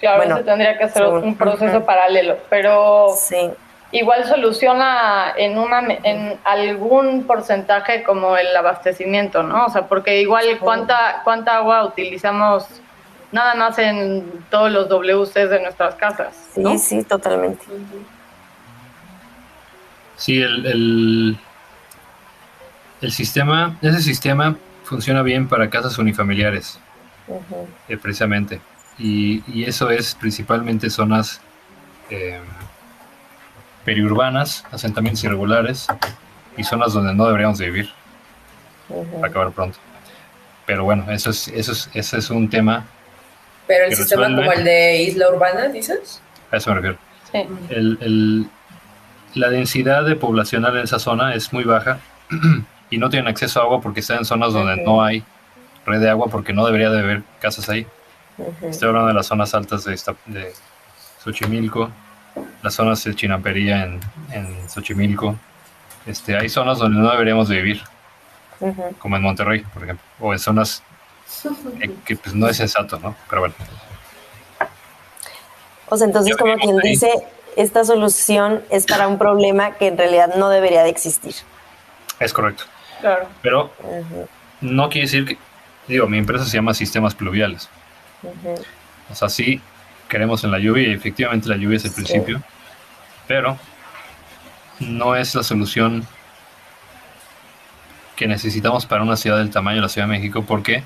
[0.01, 3.53] Claro, Bueno, se tendría que según- un proceso paralelo, pero Sí,
[3.95, 9.67] igual soluciona en una en algún porcentaje como el abastecimiento, ¿no?
[9.67, 12.67] O sea, porque igual cuánta cuánta agua utilizamos
[13.31, 16.77] nada más en todos los WCs de nuestras casas, sí, ¿no?
[16.77, 17.65] sí, totalmente.
[20.17, 21.39] Sí, el, el,
[23.01, 26.81] el sistema, ese sistema funciona bien para casas unifamiliares,
[27.89, 28.61] eh, precisamente.
[28.99, 31.41] Y, y eso es principalmente zonas
[32.11, 32.41] eh,
[33.85, 35.87] periurbanas, asentamientos irregulares
[36.57, 37.90] y zonas donde no deberíamos de vivir,
[39.14, 39.79] para acabar pronto.
[40.66, 42.85] Pero bueno, eso es, eso es, ese es un tema,
[43.66, 44.44] Pero el Que sistema resuelve.
[44.47, 46.20] como el de Isla Urbana, dices.
[46.51, 46.99] a eso me refiero.
[47.33, 47.47] Sí.
[47.70, 48.47] el, el-
[49.35, 51.99] la densidad de poblacional en esa zona es muy baja
[52.90, 55.25] y no tienen acceso a agua porque están en zonas donde no hay
[55.85, 57.85] red de agua porque no debería de haber casas ahí.
[58.38, 58.68] Ujú.
[58.68, 60.53] Estoy hablando de las zonas altas de, esta- de
[61.25, 61.90] Xochimilco,
[62.62, 65.37] las zonas de Chinampería en, en Xochimilco.
[66.07, 67.83] Este, hay zonas donde no deberíamos de vivir,
[68.61, 68.94] Ujú.
[68.99, 70.83] como en Monterrey, por ejemplo, o en zonas
[71.81, 73.14] eh, que pues, no es sensato, ¿no?
[73.29, 73.55] Pero bueno,
[75.88, 76.90] O sea, entonces como quien ahí.
[76.90, 77.11] dice,
[77.57, 81.35] esta solución es para un problema que en realidad no debería de existir.
[82.20, 82.64] es correcto.
[83.01, 83.29] Claro.
[83.42, 84.29] Pero Ujú,
[84.61, 85.38] no quiere decir que,
[85.88, 87.68] digo, mi empresa se llama Sistemas Pluviales.
[88.23, 88.55] ujú.
[89.11, 89.61] O sea, sí
[90.09, 91.97] queremos en la lluvia y efectivamente la lluvia es el Sí.
[91.97, 92.43] principio,
[93.27, 93.59] pero
[94.81, 96.07] no es la solución
[98.17, 100.83] que necesitamos para una ciudad del tamaño de la Ciudad de México porque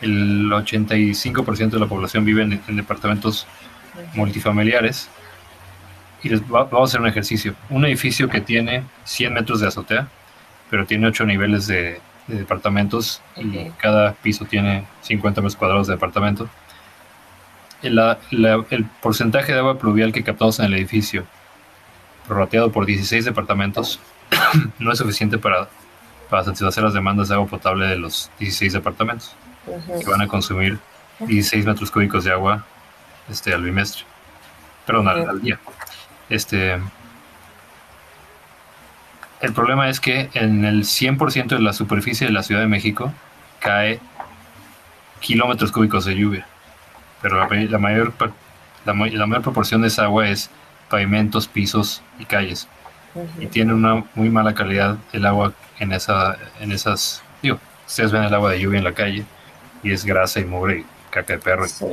[0.00, 3.46] el 85% de la población vive en, en departamentos
[4.14, 5.08] multifamiliares
[6.22, 7.54] y les va- vamos a hacer un ejercicio.
[7.70, 10.08] Un edificio que tiene 100 metros de azotea,
[10.70, 13.74] pero tiene 8 niveles de, de departamentos y Ujú.
[13.78, 16.48] cada piso tiene 50 metros cuadrados de departamento.
[17.82, 21.24] La- la- el porcentaje de agua pluvial que captamos en el edificio,
[22.26, 24.00] prorrateado por 16 departamentos,
[24.78, 25.68] no es suficiente para,
[26.28, 29.34] para satisfacer las demandas de agua potable de los 16 departamentos,
[30.00, 30.78] que van a consumir
[31.20, 32.64] 16 metros cúbicos de agua
[33.30, 34.04] este, al bimestre,
[34.86, 35.58] perdón, al día.
[36.28, 36.78] Este,
[39.40, 43.12] el problema es que en el 100% de la superficie de la Ciudad de México
[43.60, 44.00] cae
[45.20, 46.46] kilómetros cúbicos de lluvia,
[47.22, 48.12] pero la, la mayor,
[48.84, 50.50] la, la mayor proporción de esa agua es
[50.90, 52.68] pavimentos, pisos y calles.
[53.38, 58.24] Y tiene una muy mala calidad el agua en esa en esas digo ustedes ven
[58.24, 59.26] el agua de lluvia en la calle
[59.82, 61.66] y es grasa y mugre y caca de perro.
[61.66, 61.86] Sí.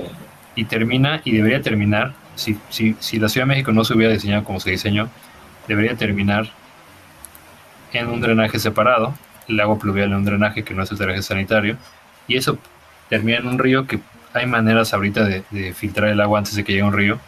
[0.56, 4.14] y termina y debería terminar si, si, si la Ciudad de México no se hubiera
[4.14, 5.10] diseñado como se diseñó
[5.68, 6.54] debería terminar
[7.92, 11.22] en un drenaje separado el agua pluvial en un drenaje que no es el drenaje
[11.22, 11.78] sanitario
[12.28, 12.60] y eso
[13.10, 14.02] termina en un río que
[14.36, 17.20] hay maneras ahorita de, filtrar el agua antes de que llegue un río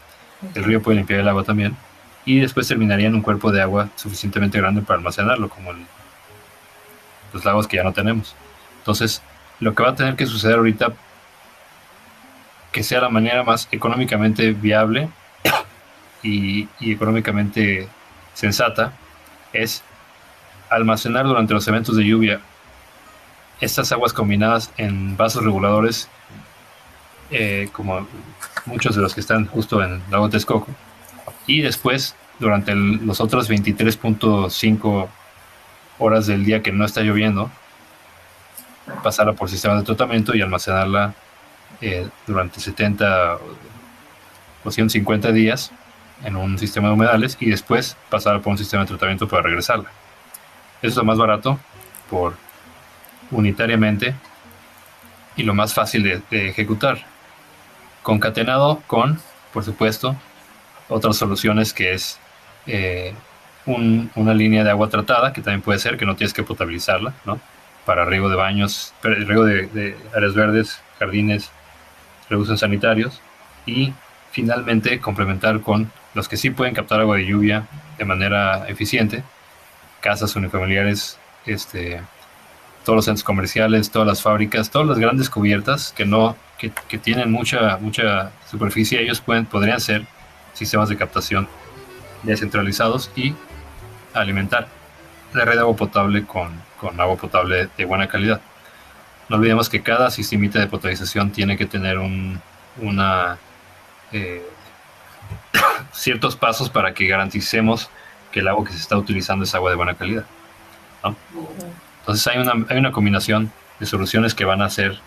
[0.53, 1.75] el río puede limpiar el agua también
[2.25, 5.71] y después terminaría en un cuerpo de agua suficientemente grande para almacenarlo, como
[7.31, 8.35] los lagos que ya no tenemos.
[8.79, 9.21] Entonces,
[9.61, 10.91] lo que va a tener que suceder ahorita,
[12.73, 15.09] que sea la manera más económicamente viable
[16.21, 17.87] y económicamente
[18.33, 18.91] sensata,
[19.53, 19.83] es
[20.69, 22.41] almacenar durante los eventos de lluvia
[23.61, 26.09] estas aguas combinadas en vasos reguladores,
[27.31, 28.07] eh, como
[28.65, 30.67] muchos de los que están justo en Lago Texcoco
[31.45, 35.09] y después durante el- los otros 23.5
[35.99, 37.49] horas del día que no está lloviendo
[39.03, 41.13] pasarla por sistemas de tratamiento y almacenarla
[41.81, 43.37] eh, durante 70
[44.63, 45.71] o 150 días
[46.23, 49.89] en un sistema de humedales y después pasarla por un sistema de tratamiento para regresarla.
[50.81, 51.59] Eso es lo más barato
[52.09, 52.35] por
[53.31, 54.15] unitariamente
[55.35, 57.05] y lo más fácil de, de ejecutar.
[58.07, 59.19] Concatenado con,
[59.51, 60.15] por supuesto,
[60.87, 62.17] otras soluciones que es
[62.65, 63.13] eh,
[63.65, 67.11] un- una línea de agua tratada, que también puede ser que no tienes que potabilizarla,
[67.25, 67.37] ¿no?
[67.85, 71.51] Para riego de baños, riego de, de áreas verdes, jardines,
[72.29, 73.19] reusos sanitarios.
[73.65, 73.93] Y
[74.31, 77.67] finalmente complementar con los que sí pueden captar agua de lluvia
[77.97, 79.21] de manera eficiente,
[79.99, 81.99] casas unifamiliares, este,
[82.87, 86.97] todos los centros comerciales, todas las fábricas, todas las grandes cubiertas que no que, que
[86.97, 90.07] tienen mucha mucha superficie, ellos pueden podrían ser
[90.53, 91.49] sistemas de captación
[92.23, 93.35] descentralizados y
[94.13, 94.69] alimentar
[95.33, 98.39] la red de agua potable con, con agua potable de buena calidad.
[99.27, 102.39] No olvidemos que cada sistemita de potabilización tiene que tener un,
[102.81, 103.37] una
[104.13, 104.47] eh,
[105.91, 107.89] ciertos pasos para que garanticemos
[108.31, 110.23] que el agua que se está utilizando es agua de buena calidad.
[111.03, 111.17] ¿no?
[112.07, 114.97] Entonces hay una, hay una combinación de soluciones que van a hacer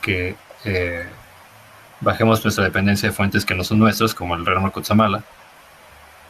[0.00, 1.06] que eh,
[2.00, 5.22] bajemos nuestra dependencia de fuentes que no son nuestras, como el Lerma Cutzamala,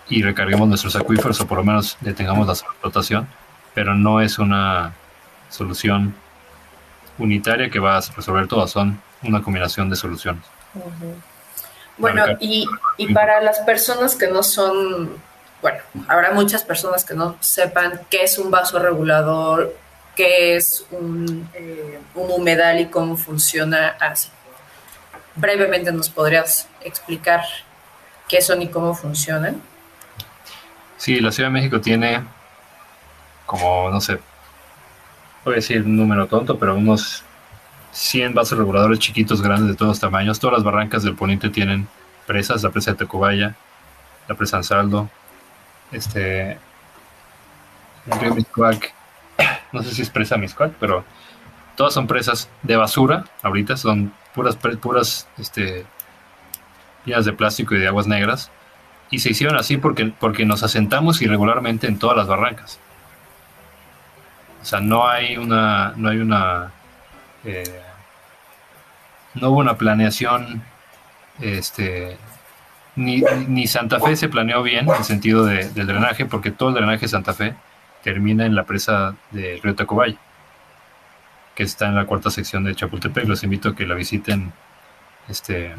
[0.09, 3.28] y recarguemos nuestros acuíferos o por lo menos detengamos la explotación,
[3.72, 4.94] pero no es una
[5.48, 6.12] solución
[7.18, 10.42] unitaria que va a resolver todo, son una combinación de soluciones.
[11.98, 15.11] Bueno, y, y para las personas que no son,
[15.62, 15.78] bueno,
[16.09, 19.84] habrá muchas personas que no sepan qué es un vaso regulador,
[20.16, 24.29] qué es un, eh, un humedal y cómo funciona así.
[25.37, 27.42] Brevemente nos podrías explicar
[28.29, 29.61] qué son y cómo funcionan.
[30.96, 32.22] Sí, la Ciudad de México tiene
[33.46, 34.18] como, no sé,
[35.44, 37.24] voy a decir un número tonto, pero unos
[37.92, 40.40] 100 vasos reguladores chiquitos, grandes, de todos tamaños.
[40.40, 41.87] Todas las barrancas del poniente tienen
[42.27, 43.55] presas, la presa de Tacubaya,
[44.29, 45.11] la presa Ansaldo,
[45.92, 46.53] este,
[48.07, 48.93] el río Miscuac,
[49.75, 51.05] no sé si es presa Miscuac, pero
[51.77, 55.85] todas son presas de basura, ahorita son puras, puras, este,
[57.05, 58.51] llenas de plástico y de aguas negras
[59.11, 62.79] y se hicieron así porque, porque nos asentamos irregularmente en todas las barrancas.
[64.63, 66.71] O sea, no hay una, no hay una,
[67.45, 67.83] eh,
[69.35, 70.63] no hubo una planeación,
[71.41, 72.17] este,
[72.97, 76.71] ni, ni Santa Fe se planeó bien en el sentido de- del drenaje, porque todo
[76.71, 77.55] el drenaje de Santa Fe
[78.05, 80.17] termina en la presa del río Tacubaya,
[81.55, 83.27] que está en la cuarta sección de Chapultepec.
[83.27, 84.53] Los invito a que la visiten,
[85.29, 85.75] este,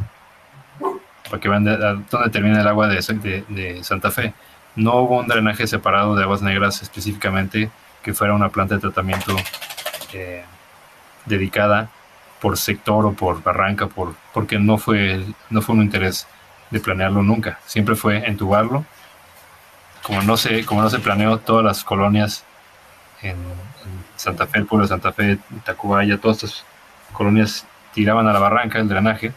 [1.30, 4.34] para que vean de- a dónde termina el agua de, Santa Fe.
[4.76, 7.70] No hubo un drenaje separado de aguas negras específicamente
[8.04, 9.36] que fuera una planta de tratamiento
[10.14, 10.44] eh,
[11.26, 11.90] dedicada
[12.42, 16.28] por sector o por barranca, por, porque no fue, no fue un interés
[16.72, 17.60] de planearlo nunca.
[17.66, 18.86] Siempre fue entubarlo.
[20.06, 22.46] Como no se, como no se planeó todas las colonias
[23.24, 26.66] en, en Santa Fe, el pueblo de Santa Fe, Tacubaya, todas estas
[27.12, 29.32] colonias tiraban a la barranca el drenaje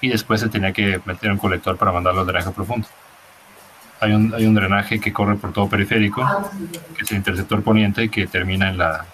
[0.00, 2.86] y después se tenía que meter un colector para mandarlo al drenaje profundo.
[4.00, 6.22] Hay un, hay un drenaje que corre por todo periférico,
[6.96, 9.06] que es el interceptor poniente, que termina en la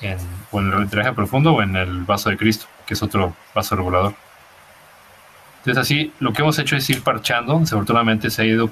[0.00, 0.18] en,
[0.50, 3.76] o en el drenaje profundo o en el vaso de Cristo, que es otro vaso
[3.76, 4.14] regulador.
[5.58, 8.70] Entonces así, lo que hemos hecho es ir parchando, desafortunadamente se ha ido,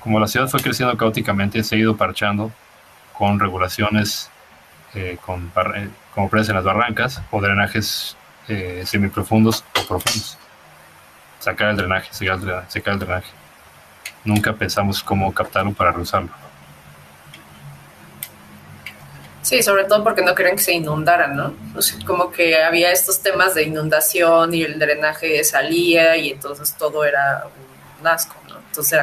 [0.00, 2.52] como la ciudad fue creciendo caóticamente, se ha ido parchando
[3.12, 4.30] con regulaciones,
[4.94, 8.16] eh, con eh, como presas en las barrancas o drenajes
[8.48, 10.38] eh, semiprofundos o profundos
[11.38, 13.30] sacar el drenaje, secar el el drenaje.
[14.24, 16.30] Nunca pensamos cómo captarlo para reusarlo.
[19.42, 21.54] Sí, sobre todo porque no querían que se inundaran, ¿no?
[22.06, 27.46] Como que había estos temas de inundación y el drenaje salía y entonces todo era
[28.00, 28.34] un asco.
[28.68, 29.00] Entonces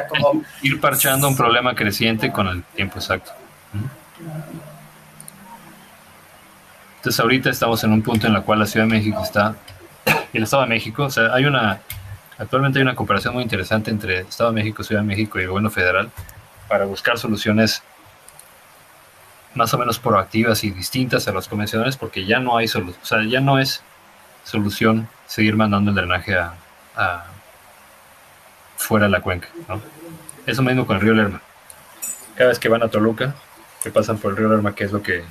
[0.62, 3.32] Ir parchando un problema creciente con el tiempo exacto.
[6.96, 9.54] Entonces ahorita estamos en un punto en el cual la Ciudad de México está,
[10.32, 11.80] y el Estado de México, o sea, hay una,
[12.38, 15.48] actualmente hay una cooperación muy interesante entre Estado de México, Ciudad de México y el
[15.48, 16.10] gobierno federal
[16.68, 17.82] para buscar soluciones
[19.54, 23.06] más o menos proactivas y distintas a las convencionales porque ya no hay solución, o
[23.06, 23.82] sea, ya no es
[24.44, 26.54] solución seguir mandando el drenaje a,
[26.96, 27.26] a
[28.76, 29.80] fuera de la cuenca, ¿no?
[30.46, 31.40] Eso mismo con el río Lerma.
[32.36, 33.34] Cada vez que van a Toluca,
[33.82, 35.24] que pasan por el río Lerma, que es lo que,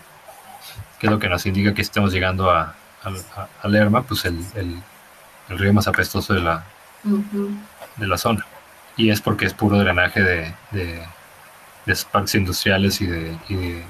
[1.00, 4.44] que es lo que nos indica que estemos llegando a, a, a- Lerma, pues el,
[4.56, 4.82] el-
[5.50, 6.64] el río más apestoso de la,
[7.98, 8.46] de la zona.
[8.98, 11.04] Y es porque es puro drenaje de, de,
[11.86, 13.84] de parques industriales y de, y de-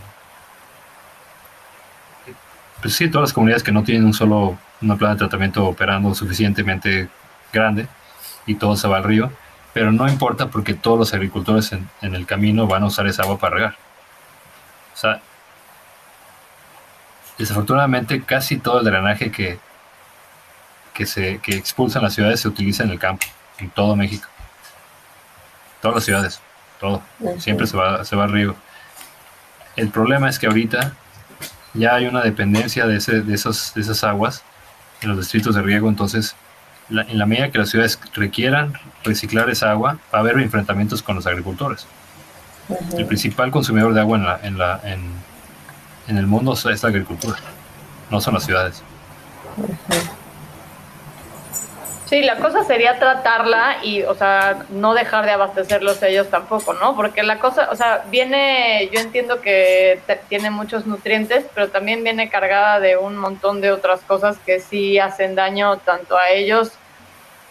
[2.81, 6.13] Pues sí, todas las comunidades que no tienen un solo, una planta de tratamiento operando
[6.13, 7.07] suficientemente
[7.53, 7.87] grande
[8.45, 9.31] y todo se va al río,
[9.75, 13.23] pero no importa porque todos los agricultores en, en el camino van a usar esa
[13.23, 13.75] agua para regar.
[14.93, 15.19] O sea,
[17.37, 19.59] desafortunadamente casi todo el drenaje que,
[20.93, 23.25] que, se, que expulsan las ciudades se utiliza en el campo,
[23.57, 24.29] en todo México.
[25.81, 26.39] Todas las ciudades,
[26.79, 27.01] todo.
[27.37, 28.55] Siempre se va, se va al río.
[29.75, 30.93] El problema es que ahorita
[31.73, 34.41] ya hay una dependencia de, ese, de, esos, de esas aguas
[35.01, 36.33] en los distritos de riego, entonces
[36.89, 38.73] en la medida que las ciudades requieran
[39.03, 41.87] reciclar esa agua, va a haber enfrentamientos con los agricultores.
[42.97, 45.01] El principal consumidor de agua en, la, en, la, en,
[46.07, 47.37] en, el mundo es la agricultura,
[48.09, 48.83] no son las ciudades.
[52.05, 56.95] Sí, la cosa sería tratarla y, o sea, no dejar de abastecerlos ellos tampoco, ¿no?
[56.95, 59.99] Porque la cosa, o sea, viene, yo entiendo que
[60.29, 64.99] tiene muchos nutrientes, pero también viene cargada de un montón de otras cosas que sí
[64.99, 66.73] hacen daño tanto a ellos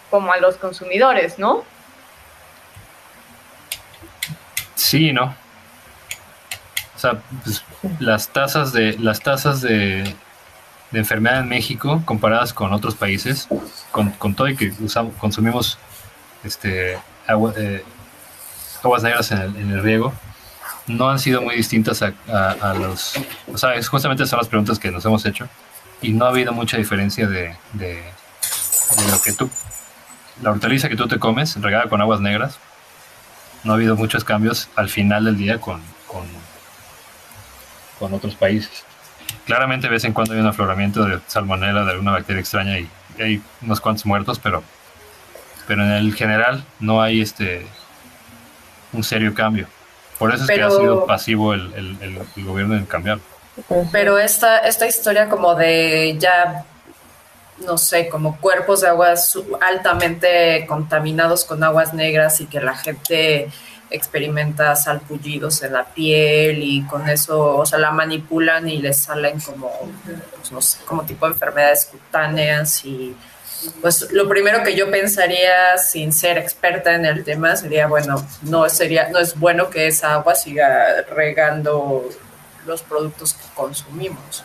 [0.09, 1.65] como a los consumidores, ¿no?
[4.75, 5.35] Sí, no.
[6.95, 7.61] O sea, pues,
[7.99, 10.15] las tasas de las tasas de,
[10.91, 13.47] de enfermedad en México comparadas con otros países,
[13.91, 15.77] con, todo y que usamos, consumimos
[16.43, 17.83] este, agua, eh,
[18.83, 20.13] aguas negras en el, riego,
[20.87, 23.13] no han sido muy distintas a, los...
[23.51, 25.47] O sea, es justamente son las preguntas que nos hemos hecho
[26.01, 28.03] y no ha habido mucha diferencia de, de,
[29.09, 29.49] lo que tú...
[30.41, 32.59] La hortaliza que tú te comes, regada con aguas negras,
[33.63, 36.25] no ha habido muchos cambios al final del día con, con,
[37.97, 38.83] con otros países.
[39.45, 42.89] Claramente de vez en cuando hay un afloramiento de salmonela, de alguna bacteria extraña y
[43.19, 44.63] hay unos cuantos muertos, pero,
[45.67, 47.67] pero en el general no hay este
[48.91, 49.67] un serio cambio.
[50.17, 53.19] Por eso es que ha sido pasivo el, el, gobierno en cambiar.
[53.91, 56.65] Pero esta, esta historia como de ya,
[57.65, 63.49] no sé, como cuerpos de aguas altamente contaminados con aguas negras y que la gente
[63.89, 69.39] experimenta salpullidos en la piel y con eso, o sea, la manipulan y les salen
[69.39, 69.71] como,
[70.35, 73.15] pues, no sé, como tipo de enfermedades cutáneas y
[73.81, 78.69] pues lo primero que yo pensaría sin ser experta en el tema sería, bueno, no
[78.69, 82.07] sería, no es bueno que esa agua siga regando
[82.65, 84.43] los productos que consumimos.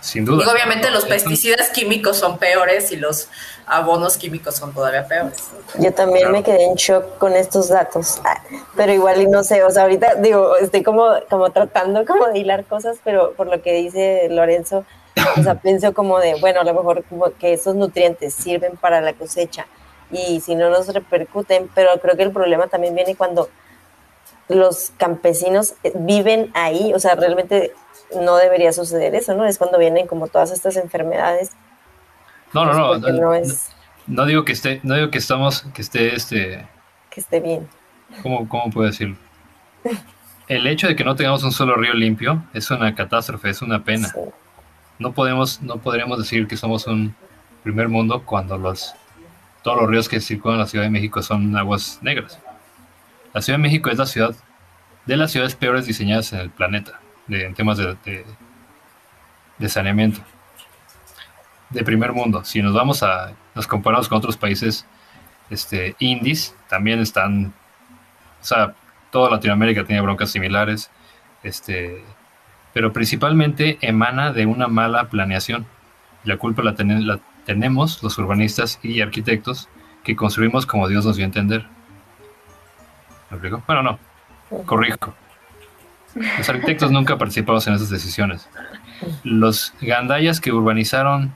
[0.00, 0.44] Sin duda.
[0.44, 3.28] Y obviamente los pesticidas químicos son peores y los
[3.66, 5.48] abonos químicos son todavía peores.
[5.78, 8.40] Yo también me quedé en shock con estos datos, ah,
[8.76, 12.38] pero igual y no sé, o sea, ahorita digo, estoy como, como tratando como de
[12.38, 14.84] hilar cosas, pero por lo que dice Lorenzo,
[15.36, 19.00] o sea, pienso como de, bueno, a lo mejor como que esos nutrientes sirven para
[19.00, 19.66] la cosecha
[20.10, 23.48] y si no nos repercuten, pero creo que el problema también viene cuando
[24.48, 27.72] los campesinos viven ahí, o sea, realmente
[28.14, 29.44] no debería suceder eso, ¿no?
[29.44, 31.52] Es cuando vienen como todas estas enfermedades
[32.52, 33.42] no, no, no.
[34.06, 36.66] No, digo que esté, no digo que estamos, que esté este.
[37.10, 37.68] Que esté bien.
[38.22, 39.16] ¿Cómo, cómo puedo decir?
[40.48, 43.82] El hecho de que no tengamos un solo río limpio es una catástrofe, es una
[43.82, 44.12] pena.
[44.98, 47.14] No podemos, no podríamos decir que somos un
[47.64, 48.94] primer mundo cuando los
[49.62, 52.38] todos los ríos que circulan la Ciudad de México son aguas negras.
[53.32, 54.36] La Ciudad de México es la ciudad
[55.04, 58.24] de las ciudades peores diseñadas en el planeta en temas de,
[59.58, 60.20] de saneamiento
[61.70, 62.44] de primer mundo.
[62.44, 64.86] Si nos vamos a, nos comparamos con otros países
[65.50, 67.52] este, indies, también están,
[68.40, 68.74] o sea,
[69.10, 70.90] toda Latinoamérica tiene broncas similares,
[71.42, 72.04] este,
[72.72, 75.66] pero principalmente emana de una mala planeación.
[76.24, 79.68] La culpa la, la tenemos los urbanistas y arquitectos
[80.02, 81.66] que construimos como Dios nos dio a entender.
[83.30, 83.62] ¿Me explico?
[83.66, 83.98] Bueno, no,
[84.64, 85.14] corrijo.
[86.38, 88.48] Los arquitectos nunca participamos en esas decisiones.
[89.22, 91.34] Los gandayas que urbanizaron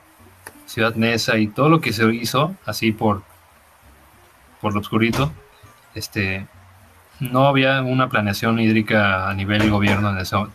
[0.66, 3.22] Ciudad Neza y todo lo que se hizo así por,
[4.60, 5.32] por lo oscurito,
[5.94, 6.46] este,
[7.18, 10.48] no había una planeación hídrica a nivel gobierno en, eso,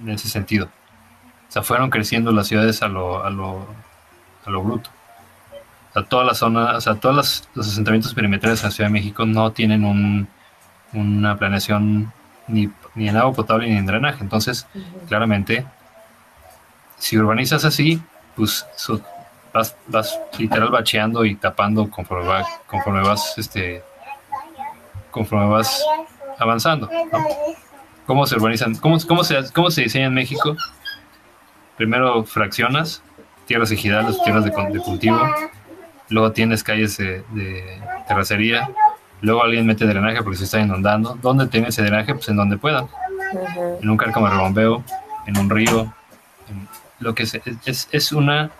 [0.00, 0.66] en ese sentido.
[1.48, 3.66] O sea, fueron creciendo las ciudades a lo, a lo,
[4.46, 4.90] a lo bruto.
[5.90, 8.94] O sea, toda la zona, o sea, todos los, asentamientos perimetrales en la Ciudad de
[8.94, 10.28] México no tienen un,
[10.92, 12.12] una planeación
[12.48, 14.22] ni, ni, en agua potable ni en drenaje.
[14.22, 14.66] Entonces,
[15.08, 15.64] claramente,
[16.98, 18.00] si urbanizas así,
[18.36, 18.66] pues
[19.52, 23.82] vas, vas literal bacheando y tapando conforme, va, conforme vas este
[25.10, 25.84] conforme vas
[26.38, 26.88] avanzando.
[28.06, 28.74] ¿Cómo se urbanizan?
[28.76, 30.56] ¿Cómo, cómo, se, ¿Cómo se diseña en México?
[31.76, 33.02] Primero fraccionas
[33.46, 35.20] tierras ejidales, tierras de, cultivo,
[36.08, 37.22] luego tienes calles de,
[38.08, 38.70] terracería,
[39.22, 41.16] luego alguien mete drenaje porque se está inundando.
[41.22, 42.14] ¿Dónde tiene ese drenaje?
[42.14, 42.86] Pues en donde pueda.
[43.80, 44.82] En un cárcamo de
[45.26, 45.92] en un río,
[46.98, 48.50] lo que es, es, es una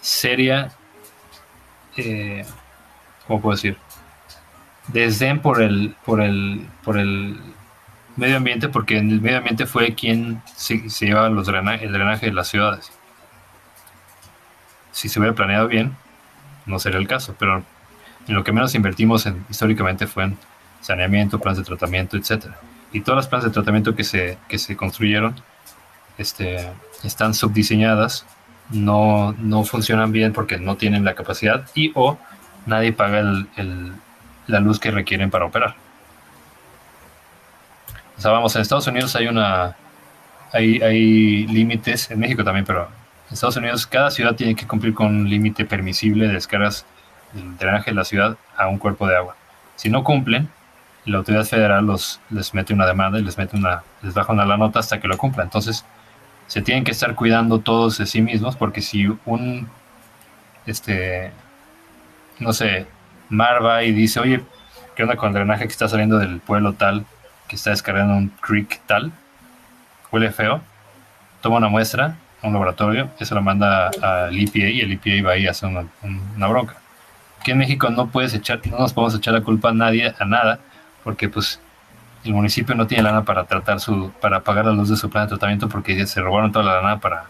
[0.00, 0.70] seria,
[1.96, 2.44] eh,
[3.26, 3.76] ¿cómo puedo decir?
[4.88, 7.38] Desdén por el, por el, por el
[8.16, 12.32] medio ambiente, porque en el medio ambiente fue quien se, llevaba los el drenaje de
[12.32, 12.92] las ciudades.
[14.92, 15.96] si se hubiera planeado bien,
[16.66, 17.64] no sería el caso, pero
[18.26, 20.38] en lo que menos invertimos en, históricamente fue en
[20.80, 22.56] saneamiento, planes de tratamiento, etcétera.
[22.92, 25.36] Y todas las planes de tratamiento que se, que se construyeron
[26.18, 26.68] este,
[27.02, 28.26] están subdiseñadas,
[28.70, 32.18] no, no funcionan bien porque no tienen la capacidad y o
[32.66, 33.92] nadie paga el,
[34.46, 35.74] la luz que requieren para operar.
[38.16, 39.76] O sea, vamos, en Estados Unidos hay una
[40.52, 42.82] hay, hay límites, en México también, pero
[43.28, 46.84] en Estados Unidos cada ciudad tiene que cumplir con un límite permisible de descargas
[47.32, 49.36] del drenaje de la ciudad a un cuerpo de agua.
[49.76, 50.48] Si no cumplen,
[51.04, 54.44] la autoridad federal los, les mete una demanda y les mete una, les baja una
[54.44, 55.42] la nota hasta que lo cumpla.
[55.42, 55.84] Entonces,
[56.46, 59.68] se tienen que estar cuidando todos de sí mismos, porque si un
[60.66, 61.32] este
[62.38, 62.86] no sé,
[63.28, 64.42] Mar va y dice, oye,
[64.96, 67.04] ¿qué onda con el drenaje que está saliendo del pueblo tal,
[67.48, 69.12] que está descargando un creek tal?
[70.10, 70.60] Huele feo.
[71.42, 75.46] Toma una muestra un laboratorio, eso lo manda al EPA y el EPA va ahí
[75.46, 76.76] a hacer una, una bronca.
[77.40, 80.24] Aquí en México no puedes echar, no nos podemos echar la culpa a nadie, a
[80.26, 80.58] nada,
[81.02, 81.58] porque pues
[82.22, 85.24] el municipio no tiene lana para tratar su, para pagar la luz de su plan
[85.24, 87.24] de tratamiento porque se robaron toda la lana para,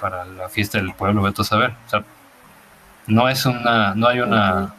[0.00, 1.74] para la fiesta del pueblo, vete a saber.
[1.86, 2.04] O sea,
[3.06, 4.72] no es una, no hay una,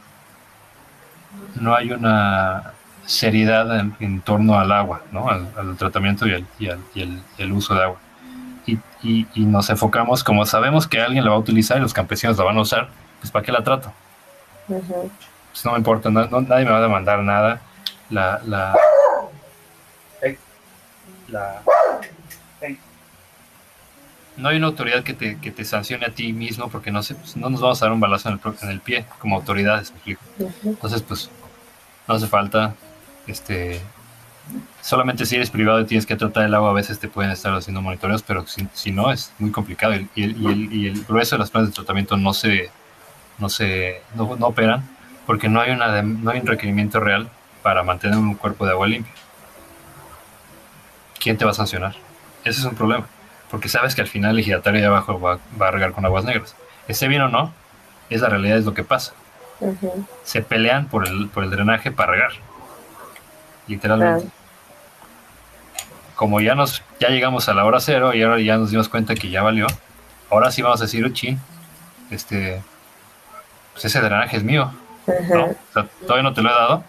[1.62, 2.72] no hay una
[3.06, 5.30] seriedad en, torno al agua, ¿no?
[5.30, 7.98] al, tratamiento y, el, y, el, el, uso de agua.
[8.66, 11.94] Y, y, y, nos enfocamos, como sabemos que alguien la va a utilizar y los
[11.94, 12.90] campesinos la van a usar,
[13.20, 13.94] pues ¿para qué la trato?
[14.68, 17.62] Pues no me importa, nadie me va a demandar nada.
[18.10, 18.76] La, la,
[21.28, 21.62] la,
[24.38, 27.16] no hay una autoridad que te, que te sancione a ti mismo porque no, se,
[27.36, 29.94] no nos vamos a dar un balazo en el, en el pie como autoridades,
[30.64, 31.30] Entonces, pues,
[32.08, 32.76] no hace falta,
[33.28, 33.82] este,
[34.82, 37.54] solamente si eres privado y tienes que tratar el agua, a veces te pueden estar
[37.54, 39.96] haciendo monitoreos, pero si, si no, es muy complicado.
[40.16, 42.70] Y, el, y, el, grueso de las planes de tratamiento no se,
[43.40, 44.84] no se, no, no operan
[45.26, 47.30] porque no hay, una, no hay un requerimiento real
[47.64, 49.14] para mantener un cuerpo de agua limpio.
[51.20, 51.96] ¿Quién te va a sancionar?
[52.44, 53.08] Ese es un problema
[53.50, 56.56] porque sabes que al final el ejidatario de abajo va, a regar con aguas negras.
[56.88, 57.54] Esté bien o no,
[58.10, 59.14] es la realidad, es lo que pasa.
[60.24, 62.32] Se pelean por el, por el drenaje para regar.
[63.68, 64.28] Literalmente.
[66.16, 69.16] Como ya nos ya llegamos a la hora cero y ahora ya nos dimos cuenta
[69.16, 69.68] que ya valió,
[70.30, 71.40] ahora sí vamos a decir, chin,
[72.10, 72.62] este,
[73.76, 74.72] pues ese drenaje es mío.
[76.02, 76.84] todavía no te lo he dado.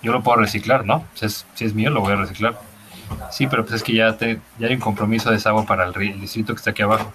[0.00, 1.04] Yo lo puedo reciclar, ¿no?
[1.14, 2.56] Si es, si es mío, lo voy a reciclar
[3.30, 5.92] Sí, pero pues es que ya, te, ya hay un compromiso de desagüe para el,
[6.20, 7.12] distrito que está aquí abajo.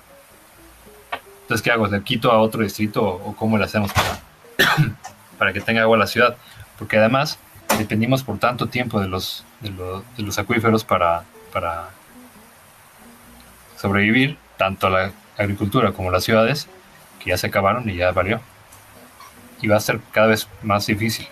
[1.42, 1.88] Entonces, ¿qué hago?
[1.88, 4.20] ¿Le quito a otro distrito o, cómo le hacemos para,
[5.38, 6.36] para que tenga agua la ciudad?
[6.78, 7.40] Porque además
[7.78, 11.24] dependimos por tanto tiempo de los, de, los acuíferos para,
[11.54, 11.90] para
[13.78, 16.68] sobrevivir, tanto la agricultura como las ciudades,
[17.24, 18.42] que ya se acabaron y ya valió.
[19.62, 21.28] Y va a ser cada vez más difícil.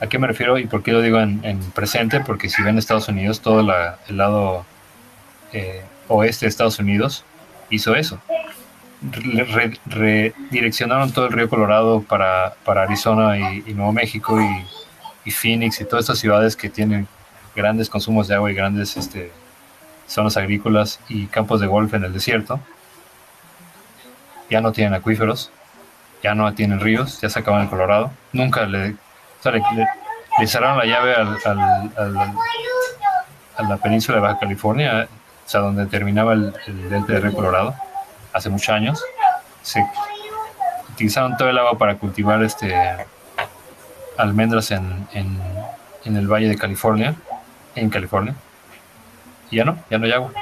[0.00, 2.20] ¿A qué me refiero y por qué lo digo en, presente?
[2.20, 4.64] Porque si ven Estados Unidos, todo el lado
[5.52, 7.24] eh, oeste de Estados Unidos
[7.70, 8.20] hizo eso.
[9.86, 16.20] redireccionaron todo el río Colorado para, Arizona y, Nuevo México y, Phoenix y todas estas
[16.20, 17.06] ciudades que tienen
[17.54, 19.30] grandes consumos de agua y grandes este,
[20.06, 22.60] zonas agrícolas y campos de golf en el desierto.
[24.48, 25.50] Ya no tienen acuíferos,
[26.22, 28.10] ya no tienen ríos, ya se acaban el Colorado.
[28.32, 28.96] Nunca le
[29.44, 31.38] le, cerraron la llave al,
[33.56, 35.08] a la península de Baja California,
[35.46, 36.52] o sea, donde terminaba el,
[36.88, 37.74] delta de Río Colorado,
[38.32, 39.02] hace muchos años.
[39.62, 39.84] Se
[40.92, 42.74] utilizaron todo el agua para cultivar este
[44.16, 45.38] almendras en, en,
[46.04, 47.14] en el Valle de California,
[47.74, 48.34] en California.
[49.50, 50.32] Y ya no, ya no hay agua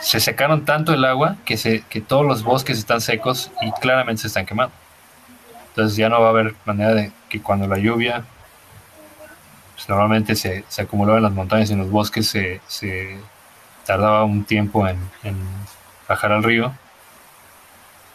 [0.00, 4.22] se secaron tanto el agua que, se, que todos los bosques están secos y claramente
[4.22, 4.74] se están quemando.
[5.68, 8.24] Entonces ya no va a haber manera de que cuando la lluvia
[9.74, 13.18] pues normalmente se, se, acumulaba en las montañas y en los bosques, se, se
[13.84, 14.98] tardaba un tiempo en,
[16.08, 16.72] bajar al río.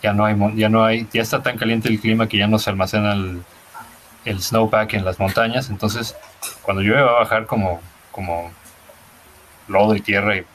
[0.01, 2.59] Ya no hay, ya no hay, ya está tan caliente el clima que ya no
[2.59, 3.43] se almacena el,
[4.23, 5.69] el snowpack en las montañas.
[5.69, 6.15] Entonces,
[6.61, 8.51] cuando llueve va a bajar como, como
[9.67, 10.37] lodo y tierra.
[10.37, 10.45] Y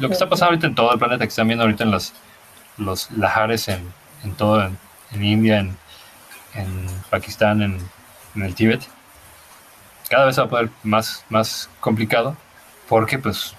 [0.00, 2.12] lo que está pasando ahorita en todo el planeta, que están viendo ahorita en los,
[2.78, 3.92] los lahares en,
[4.24, 4.78] en todo, en,
[5.12, 5.76] en India, en,
[6.54, 7.78] en Pakistán, en,
[8.42, 8.80] el Tíbet,
[10.08, 12.36] cada vez va a poder más, más complicado
[12.88, 13.54] porque pues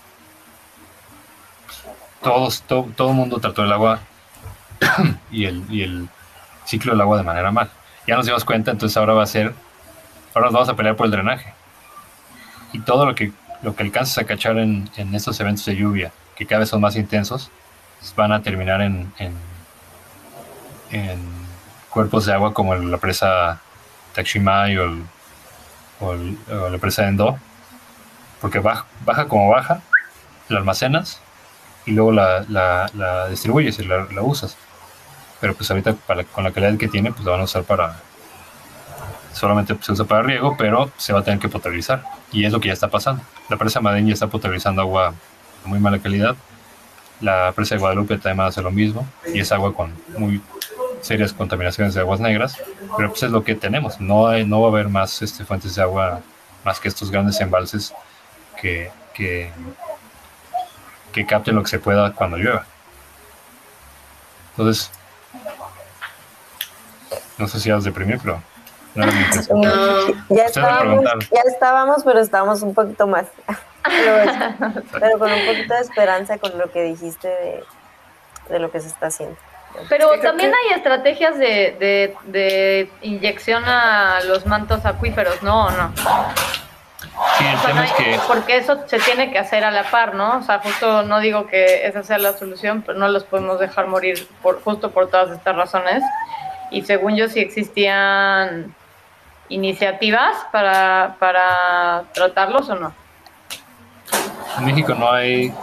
[2.23, 3.99] todos, todo, todo el mundo trató el agua
[5.31, 6.09] y el, y el
[6.65, 7.69] ciclo del agua de manera mal.
[8.07, 9.53] Ya nos dimos cuenta, entonces ahora va a ser,
[10.33, 11.53] ahora nos vamos a pelear por el drenaje.
[12.73, 13.31] Y todo lo que,
[13.61, 16.11] lo que alcances a cachar en, en estos eventos de lluvia,
[16.41, 17.51] que cada vez son más intensos,
[18.15, 19.33] van a terminar en, en
[20.91, 21.19] en
[21.91, 23.61] cuerpos de agua como la presa
[24.15, 25.03] Taximay o, el-
[25.99, 27.37] o el- o la presa Endo,
[28.41, 29.81] porque baja, baja como baja,
[30.49, 31.21] la almacenas
[31.85, 34.57] y luego la, la- la distribuyes y la, la usas.
[35.39, 37.97] Pero pues ahorita para- con la calidad que tiene, pues la van a usar para...
[39.33, 42.03] Solamente se usa para riego, pero se va a tener que potabilizar.
[42.33, 43.21] Y es lo que ya está pasando.
[43.47, 45.13] La presa Madén ya está potabilizando agua
[45.65, 46.35] muy mala calidad.
[47.19, 49.07] La presa de Guadalupe también hace lo mismo.
[49.33, 50.41] Y es agua con muy
[51.01, 52.57] serias contaminaciones de aguas negras.
[52.97, 53.99] Pero pues es lo que tenemos.
[53.99, 56.21] No, hay, no va a haber más este, fuentes de agua
[56.63, 57.93] más que estos grandes embalses
[58.59, 59.51] que, que,
[61.11, 62.65] que capten lo que se pueda cuando llueva.
[64.51, 64.91] Entonces,
[67.37, 68.41] no sé si vas a deprimir, pero
[68.93, 69.05] no
[70.29, 73.25] Ya estábamos, ya estábamos, pero estábamos un poquito más.
[73.83, 77.63] Pero, pero con un poquito de esperanza con lo que dijiste de,
[78.49, 79.35] de lo que se está haciendo.
[79.87, 85.67] Pero también que- hay estrategias de, de, de inyección a los mantos acuíferos, ¿no?
[85.67, 85.93] ¿O no?
[87.37, 89.63] Sí, el O sea, tema no es hay- que Porque eso se tiene que hacer
[89.63, 90.39] a la par, ¿no?
[90.39, 93.87] O sea, justo no digo que esa sea la solución, pero no los podemos dejar
[93.87, 96.03] morir por, justo por todas estas razones.
[96.69, 98.75] Y según yo, sí existían
[99.49, 102.93] iniciativas para, para tratarlos o no.
[104.57, 105.53] En México no hay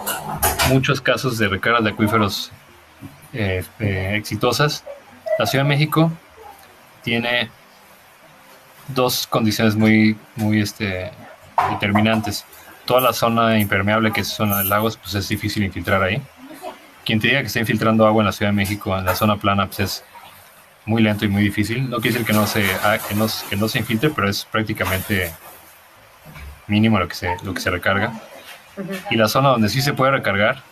[0.70, 2.50] muchos casos de recargas de acuíferos
[3.32, 4.84] eh, eh, exitosas.
[5.38, 6.10] La Ciudad de México
[7.02, 7.50] tiene
[8.88, 11.10] dos condiciones muy, muy este,
[11.70, 12.44] determinantes.
[12.84, 16.22] Toda la zona impermeable, que es zona de lagos, pues es difícil infiltrar ahí.
[17.04, 19.36] Quien te diga que está infiltrando agua en la Ciudad de México, en la zona
[19.36, 20.04] plana, pues es
[20.86, 21.88] muy lento y muy difícil.
[21.88, 23.28] No quiere decir que no se, ah, que no,
[23.68, 25.32] se infiltre, pero es prácticamente
[26.66, 28.12] mínimo lo que se, lo que se recarga.
[29.10, 30.62] Y la zona donde sí se puede recargar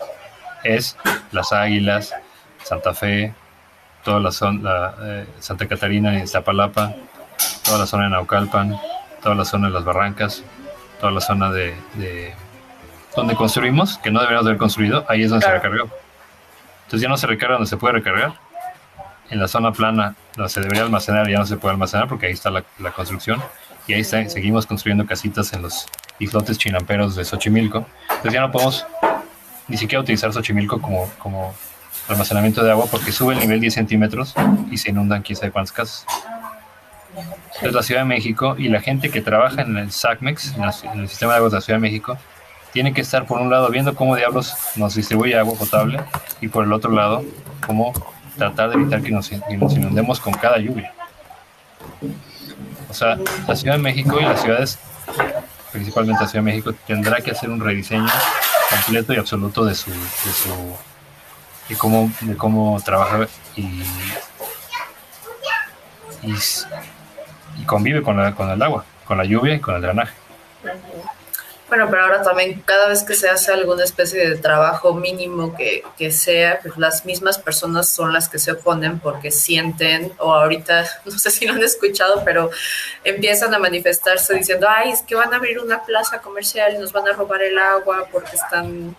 [0.65, 0.97] es
[1.33, 2.15] Las Águilas,
[2.63, 3.35] Santa Fe,
[4.05, 6.95] toda la zona, eh, Santa Catarina Iztapalapa,
[7.65, 8.77] toda la zona de Naucalpan,
[9.23, 10.43] toda la zona de las Barrancas,
[11.01, 12.33] toda la zona de, de
[13.15, 15.61] donde construimos, que no deberíamos haber construido, ahí es donde Claro.
[15.61, 15.91] se recargó.
[16.85, 18.35] Entonces ya no se recarga donde se puede recargar.
[19.29, 22.33] En la zona plana, donde se debería almacenar, ya no se puede almacenar porque ahí
[22.33, 23.43] está la, la construcción.
[23.89, 25.87] Y ahí está- seguimos construyendo casitas en los
[26.19, 27.87] islotes chinamperos de Xochimilco.
[28.09, 28.87] Entonces ya no podemos
[29.69, 31.55] ni siquiera utilizar Xochimilco como, como
[32.09, 34.35] almacenamiento de agua porque sube el nivel 10 centímetros
[34.71, 36.07] y se inundan quién sabe cuántas casas.
[37.57, 40.65] Entonces la Ciudad de México y la gente que trabaja en el SACMEX, en,
[41.01, 42.19] el sistema de aguas de la Ciudad de México,
[42.73, 46.01] tiene que estar por un lado viendo cómo diablos nos distribuye agua potable
[46.43, 47.25] y por el otro lado
[47.67, 47.93] cómo
[48.37, 50.93] tratar de evitar que nos inundemos con cada lluvia.
[52.91, 54.79] O sea, la Ciudad de México y las ciudades,
[55.77, 58.09] principalmente de México, tendrá que hacer un rediseño
[58.71, 60.77] completo y absoluto de su, de su
[61.69, 63.83] de cómo, de cómo trabaja y,
[66.23, 66.35] y,
[67.59, 70.15] y convive con, la, con el agua, con la lluvia y con el drenaje.
[71.69, 75.83] Bueno, pero ahora también cada vez que se hace alguna especie de trabajo mínimo que,
[75.99, 80.87] que sea, pues las mismas personas son las que se oponen porque sienten, o ahorita,
[81.05, 82.51] no sé si lo han escuchado, pero
[83.03, 86.93] empiezan a manifestarse diciendo, ay, es que van a abrir una plaza comercial y nos
[86.93, 88.97] van a robar el agua porque están,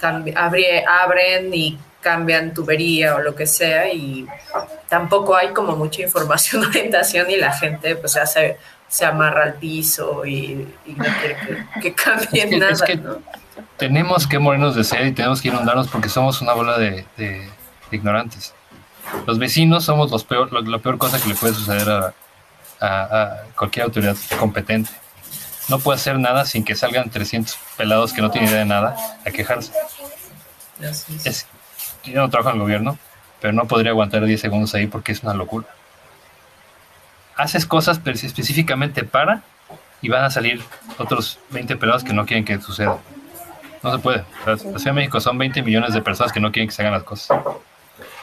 [0.00, 4.26] abren y cambian tubería o lo que sea y
[4.88, 8.58] tampoco hay como mucha información, orientación y la gente pues se hace
[8.88, 11.36] se amarra al piso y, y no quiere
[11.74, 13.18] que, que cambie Es que- nada, es que- ¿no?
[13.76, 17.48] Tenemos que morirnos de sed y tenemos que inundarnos porque somos una bola de, de-
[17.90, 18.52] de ignorantes.
[19.26, 22.14] Los vecinos somos los peor, lo- la peor cosa que le puede suceder a,
[22.80, 24.90] a- a cualquier autoridad competente.
[25.68, 28.96] No puede hacer nada sin que salgan 300 pelados que no tienen idea de nada
[29.26, 29.72] a quejarse.
[31.24, 31.46] Es,
[32.04, 32.98] yo no trabajo en el gobierno,
[33.40, 35.66] pero no podría aguantar 10 segundos ahí porque es una locura.
[37.36, 39.42] Haces cosas pero específicamente para
[40.00, 40.62] y van a salir
[40.98, 42.98] otros 20 pelados que no quieren que suceda.
[43.82, 44.20] No se puede.
[44.20, 46.74] O sea, La Ciudad de México son 20 millones de personas que no quieren que
[46.74, 47.38] se hagan las cosas.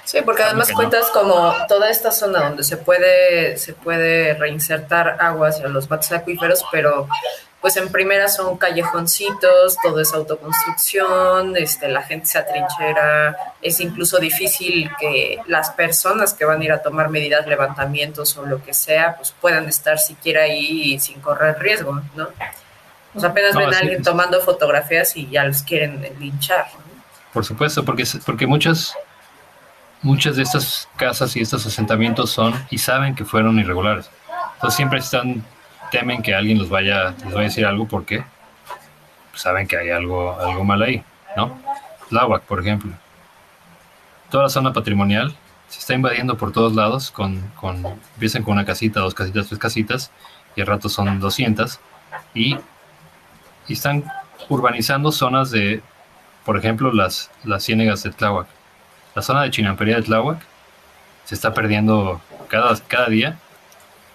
[0.04, 0.76] Sí, porque además no.
[0.76, 6.12] cuentas como toda esta zona donde se puede, se puede reinsertar agua hacia los bates
[6.12, 7.08] acuíferos, pero
[7.62, 14.18] pues en primera son callejoncitos, todo es autoconstrucción, este, la gente se atrinchera, es incluso
[14.18, 18.74] difícil que las personas que van a ir a tomar medidas, levantamientos o lo que
[18.74, 22.30] sea, pues puedan estar siquiera ahí sin correr riesgo, ¿no?
[23.20, 26.82] Sea, apenas No, ven a alguien es- tomando fotografías y ya los quieren linchar, ¿no?
[27.34, 28.94] Por supuesto, porque, porque muchas,
[30.02, 34.10] muchas de estas casas y estos asentamientos son y saben que fueron irregulares.
[34.56, 35.46] Entonces siempre están,
[35.92, 38.24] temen que alguien los vaya, les vaya a decir algo porque
[39.36, 41.04] saben que hay algo, algo mal ahí,
[41.36, 41.60] ¿no?
[42.10, 42.92] Tláhuac, por ejemplo.
[44.30, 45.36] Toda la zona patrimonial
[45.68, 49.60] se está invadiendo por todos lados, con, con, empiezan con una casita, dos casitas, tres
[49.60, 50.12] casitas,
[50.56, 51.80] y al rato son 200,
[52.34, 52.58] y,
[53.68, 54.04] y están
[54.50, 55.82] urbanizando zonas de,
[56.46, 58.48] por ejemplo, las, las ciénegas de Tláhuac.
[59.16, 60.40] La zona de Chinampería de Tláhuac
[61.26, 63.38] se está perdiendo cada, cada día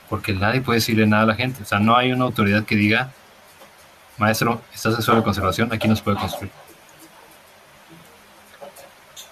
[0.08, 1.62] porque nadie puede decirle nada a la gente.
[1.62, 3.10] O sea, no hay una autoridad que diga,
[4.18, 6.50] maestro, estás en suelo de conservación, aquí no se puede construir.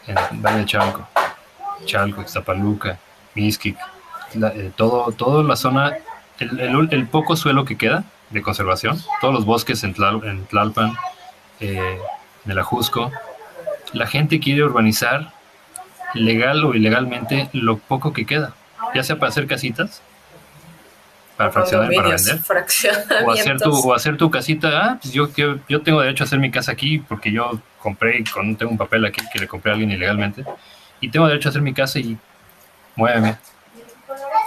[0.07, 1.09] En Valle de Chalco,
[1.87, 2.99] Chalco, Iztapaluca,
[3.35, 3.77] Mixquic,
[4.35, 5.97] eh, todo, toda la zona,
[6.39, 10.45] el, el- el poco suelo que queda de conservación, todos los bosques en, Tlal- en
[10.47, 10.95] Tlalpan,
[11.61, 11.99] eh,
[12.45, 13.11] en el Ajusco,
[13.93, 15.33] la gente quiere urbanizar
[16.15, 18.53] legal o ilegalmente lo poco que queda,
[18.95, 20.03] ya sea para hacer casitas,
[21.37, 22.43] para fraccionar y para vender,
[23.25, 26.27] o hacer tu, o hacer tu casita, ah, pues yo, yo, yo tengo derecho a
[26.27, 29.49] hacer mi casa aquí porque yo compré, y con, tengo un papel aquí que le
[29.49, 30.45] compré a alguien ilegalmente,
[31.01, 32.17] y tengo derecho a hacer mi casa y
[32.97, 33.37] muéveme.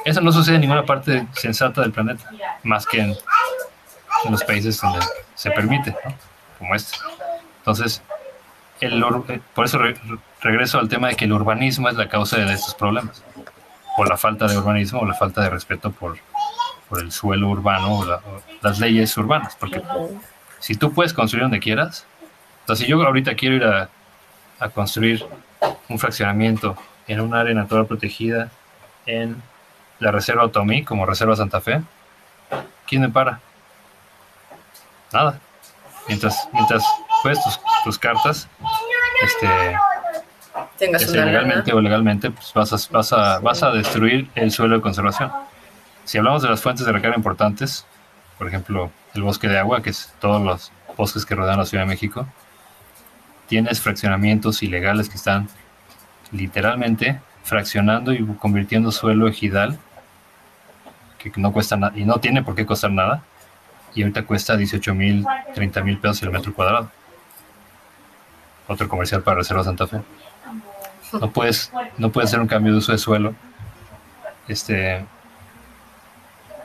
[0.06, 2.30] Eso no sucede en ninguna parte sensata del planeta,
[2.64, 3.10] más que en,
[4.26, 6.14] en los países donde se permite, ¿no?
[6.58, 6.98] como este.
[7.60, 8.02] Entonces,
[8.80, 9.98] el, eh, por eso re-
[10.42, 13.22] regreso al tema de que el urbanismo es la causa de estos problemas,
[13.98, 16.18] o la falta de urbanismo, o la falta de respeto por,
[16.90, 19.82] por el suelo urbano o, la- o las leyes urbanas, porque
[20.60, 22.06] si tú puedes construir donde quieras,
[22.64, 23.90] o sea, si yo ahorita quiero ir a,
[24.60, 25.26] a construir
[25.90, 26.76] un fraccionamiento
[27.08, 28.50] en un área natural protegida
[29.06, 29.42] en
[30.00, 31.82] la Reserva Otomí, como Reserva Santa Fe,
[32.86, 33.40] ¿quién me para?
[35.14, 35.40] Nada.
[36.08, 36.84] Mientras, mientras
[37.22, 38.48] juegues tus, tus cartas,
[39.24, 39.78] este,
[40.78, 44.76] Tengas una legalmente o legalmente, pues vas a, vas, a, vas a destruir el suelo
[44.76, 45.32] de conservación.
[46.08, 47.86] Si hablamos de las fuentes de recarga importantes,
[48.38, 51.84] por ejemplo, el bosque de agua, que es todos los bosques que rodean la Ciudad
[51.84, 52.26] de México,
[53.48, 55.50] tienes fraccionamientos ilegales que están
[56.32, 59.78] literalmente fraccionando y convirtiendo suelo ejidal,
[61.18, 63.22] que no cuesta nada, y no tiene por qué costar nada,
[63.94, 66.90] y ahorita cuesta 18 mil, 30 mil pesos el metro cuadrado.
[68.70, 70.00] Otro comercial para Reserva Santa Fe
[71.12, 73.36] no puedes no puedes hacer un cambio de uso de suelo
[74.48, 75.06] este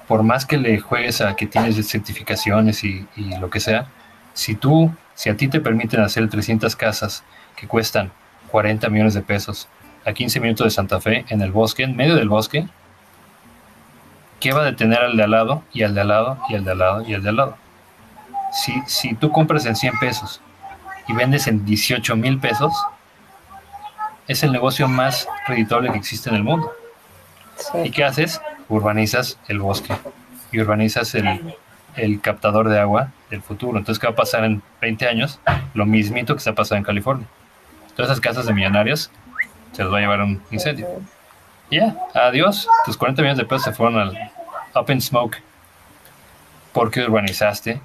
[0.09, 3.86] por más que le juegues a que tienes certificaciones y, y lo que sea
[4.34, 7.22] si tú si a ti te permiten hacer 300 casas
[7.57, 8.12] que cuestan
[8.50, 9.68] 40 millones de pesos
[10.05, 12.66] a 15 minutos de Santa Fe en el bosque en medio del bosque
[14.42, 16.64] ¿qué va a detener al de al lado y al de al lado y al
[16.64, 17.57] de al lado y al de al lado?
[18.53, 20.40] Si, si tú compras en 100 pesos
[21.07, 22.72] y vendes en 18 mil pesos,
[24.26, 26.72] es el negocio más redituable que existe en el mundo.
[27.84, 28.40] ¿Y qué haces?
[28.69, 29.95] Urbanizas el bosque
[30.51, 31.55] y urbanizas el,
[31.97, 33.79] el captador de agua del futuro.
[33.79, 35.41] Entonces, ¿qué va a pasar en 20 años?
[35.75, 37.27] Lo mismito que está pasando en California.
[37.95, 39.11] Todas esas casas de millonarios
[39.73, 40.87] se los va a llevar un incendio.
[41.71, 42.67] Y Ya, adiós.
[42.85, 44.31] Tus 40 millones de pesos se fueron al
[44.75, 45.37] up in smoke
[46.73, 47.81] porque urbanizaste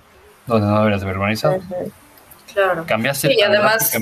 [0.45, 1.59] donde no deberías haber urbanizado.
[2.53, 2.85] Claro.
[2.87, 3.93] Cambiaste Sí, y además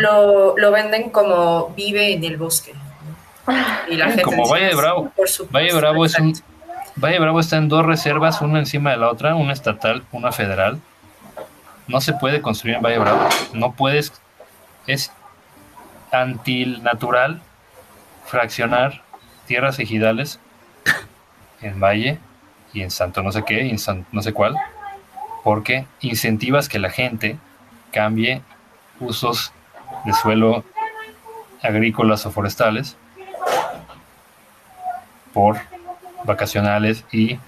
[0.00, 2.72] lo, lo venden como vive en el bosque.
[3.88, 5.10] Y la gente Como Valle de "Sí, Bravo.
[5.16, 6.50] por supuesto, Valle Bravo es un exacto".
[6.96, 10.80] Valle Bravo está en dos reservas, una encima de la otra, una estatal, una federal.
[11.86, 13.28] No se puede construir en Valle Bravo.
[13.52, 14.12] No puedes.
[14.86, 15.12] Es
[16.12, 17.40] antinatural
[18.26, 19.02] fraccionar
[19.46, 20.40] tierras ejidales
[21.62, 22.18] en Valle
[22.72, 24.56] y en Santo no sé qué, y en San no sé cuál,
[25.42, 27.38] porque incentivas que la gente
[27.92, 28.42] cambie
[29.00, 29.52] usos
[30.04, 30.64] de suelo
[31.62, 32.96] agrícolas o forestales
[35.32, 35.58] por
[36.24, 37.38] vacacionales y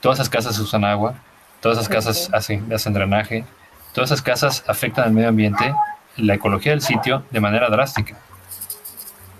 [0.00, 1.14] todas esas casas usan agua,
[1.60, 3.44] todas esas casas hacen, hacen drenaje,
[3.92, 5.74] todas esas casas afectan al medio ambiente
[6.16, 8.16] la ecología del sitio de manera drástica.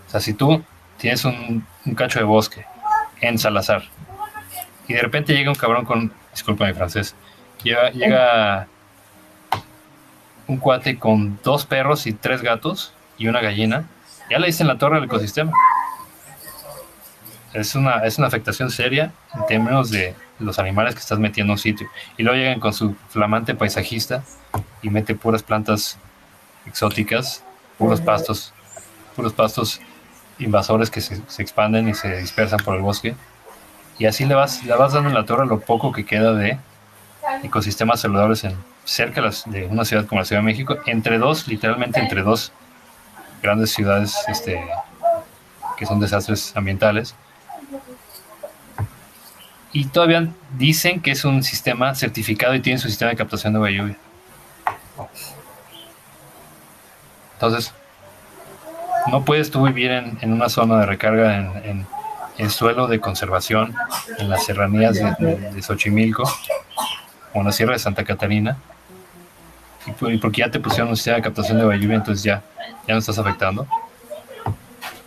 [0.07, 0.62] O sea, si tú
[0.97, 2.64] tienes un, un cacho de bosque
[3.21, 3.83] en Salazar
[4.87, 7.14] y de repente llega un cabrón con, disculpa mi francés,
[7.62, 8.66] llega, llega
[10.47, 13.85] un cuate con dos perros y tres gatos y una gallina,
[14.31, 15.53] ya le dicen la torre al ecosistema
[17.53, 21.55] es una, es una afectación seria en términos de los animales que estás metiendo a
[21.55, 21.88] un sitio.
[22.16, 24.22] Y luego llegan con su flamante paisajista
[24.82, 25.99] y mete puras plantas
[26.66, 27.42] exóticas,
[27.76, 28.53] puros pastos,
[29.16, 29.80] puros pastos
[30.38, 33.14] invasores que se, se expanden y se dispersan por el bosque.
[33.99, 36.59] Y así le vas, le vas dando en la torre lo poco que queda de
[37.42, 38.57] ecosistemas saludables en,
[38.88, 42.53] cerca de, una ciudad como la Ciudad de México, entre dos, literalmente entre dos
[43.42, 44.64] grandes ciudades este,
[45.76, 47.14] que son desastres ambientales
[49.73, 53.57] y todavía dicen que es un sistema certificado y tiene su sistema de captación de
[53.59, 53.97] agua lluvia.
[57.35, 57.73] Entonces,
[59.11, 61.87] no puedes tú vivir en, en una zona de recarga en, en,
[62.39, 63.75] en suelo de conservación
[64.19, 65.14] en las serranías de,
[65.53, 66.25] de- Xochimilco
[67.35, 68.57] o en la Sierra de Santa Catarina
[69.87, 72.25] y, por- y porque ya te pusieron un sistema de captación de agua lluvia, entonces
[72.25, 72.43] ya,
[72.87, 73.66] ya no estás afectando.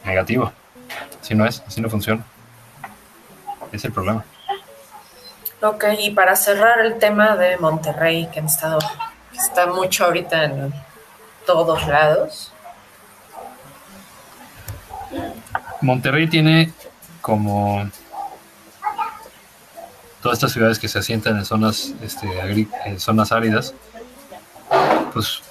[0.05, 0.51] Negativo.
[1.21, 2.23] Así no es, así no funciona.
[3.71, 4.23] Es el problema.
[5.61, 8.79] Ok, y para cerrar el tema de Monterrey, que han estado,
[9.33, 10.73] está mucho ahorita en
[11.45, 12.51] todos lados.
[15.81, 16.71] Monterrey tiene
[17.21, 17.87] como
[20.21, 22.27] todas estas ciudades que se asientan en zonas, este,
[22.99, 23.73] zonas áridas,
[25.13, 25.41] pues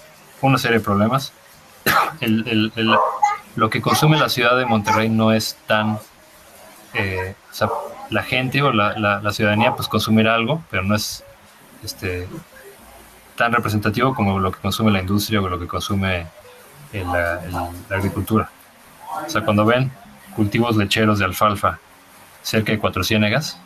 [0.40, 1.32] una serie de problemas.
[2.20, 2.98] El- el-
[3.56, 5.98] lo que consume la ciudad de Monterrey no es tan,
[6.94, 7.34] eh,
[8.10, 11.24] la gente o la, la- ciudadanía pues consumirá algo, pero no es
[11.84, 12.28] este,
[13.36, 16.26] tan representativo como lo que consume la industria o lo que consume
[16.92, 18.50] el- la- el- la agricultura.
[19.26, 19.90] O sea, cuando ven
[20.34, 21.78] cultivos lecheros de alfalfa
[22.42, 23.58] cerca de Cuatro Ciénegas,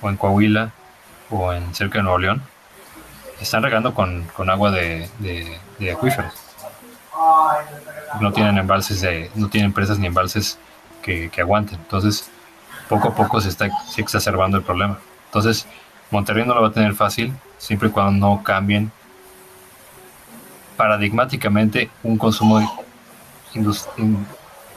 [0.00, 0.70] o en Coahuila,
[1.30, 2.42] o en cerca de Nuevo León,
[3.40, 5.58] están regando con, con agua de, de,
[5.92, 6.32] acuíferos.
[8.20, 9.04] No tienen embalses
[9.34, 10.58] no tienen presas ni embalses
[11.02, 11.78] que, que aguanten.
[11.78, 12.30] Entonces,
[12.88, 14.98] poco a poco se está exacerbando el problema.
[15.26, 15.66] Entonces,
[16.10, 18.90] Monterrey no lo va a tener fácil siempre y cuando no cambien
[20.76, 22.84] paradigmáticamente un consumo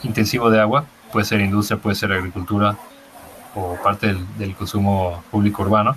[0.04, 2.78] intensivo de agua, puede ser industria, puede ser agricultura
[3.56, 5.96] o parte del, del consumo público urbano,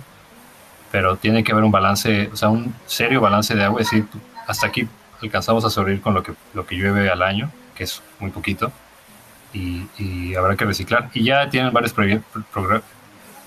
[0.91, 4.07] pero tiene que haber un balance, o sea, un serio balance de agua, es decir,
[4.47, 4.87] hasta aquí
[5.21, 8.71] alcanzamos a sobrevivir con lo que, lo que llueve al año, que es muy poquito,
[9.53, 11.09] y, y habrá que reciclar.
[11.13, 12.21] Y ya tienen varios proye-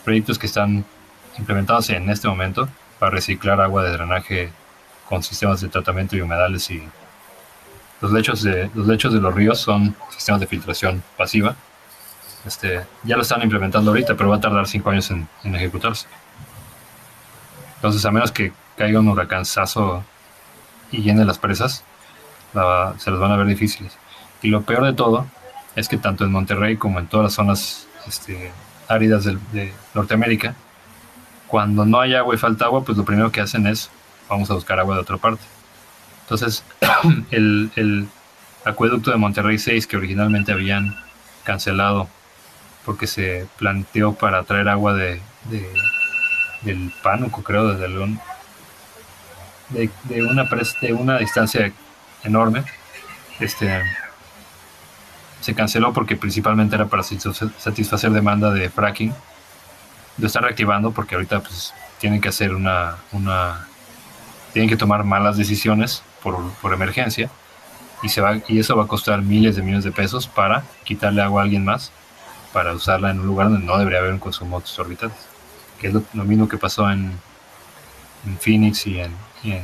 [0.05, 0.85] proyectos que están
[1.39, 4.51] implementándose en este momento para reciclar agua de drenaje
[5.09, 6.83] con sistemas de tratamiento y humedales y
[8.01, 11.57] los lechos de los lechos de los ríos son sistemas de filtración pasiva.
[12.47, 16.07] Este, ya lo están implementando ahorita, pero va a tardar cinco años en, en ejecutarse.
[17.77, 20.05] Entonces, a menos que caiga un huracanzazo
[20.91, 21.85] y llene las presas,
[22.53, 23.97] la- se las van a ver difíciles.
[24.43, 25.27] Y lo peor de todo
[25.77, 28.53] es que tanto en Monterrey como en todas las zonas este,
[28.89, 30.55] áridas del- de Norteamérica,
[31.49, 33.91] cuando no hay agua y falta agua, pues lo primero que hacen es
[34.29, 35.43] vamos a buscar agua de otra parte.
[36.22, 36.64] Entonces,
[37.31, 38.09] el, el
[38.64, 40.97] acueducto de Monterrey 6 que originalmente habían
[41.45, 42.09] cancelado
[42.85, 45.20] porque se planteó para traer agua de,
[45.51, 45.72] de-
[46.62, 48.18] del Pánuco, creo, desde León,
[49.70, 50.45] de, de una
[50.81, 51.72] de una distancia
[52.22, 52.64] enorme,
[53.41, 53.83] este
[55.45, 59.13] se canceló porque principalmente era para satisfacer- demanda de fracking.
[60.17, 63.67] Lo están reactivando porque ahorita pues tienen que hacer una, una
[64.55, 67.29] tienen que tomar malas decisiones por, por emergencia
[68.03, 71.21] y se va y eso va a costar miles de millones de pesos para quitarle
[71.21, 71.93] agua a alguien más
[72.55, 75.17] para usarla en un lugar donde no debería haber un consumo exorbitante
[75.79, 77.13] que es lo, lo mismo que pasó en,
[78.27, 79.63] en Phoenix y en, y en,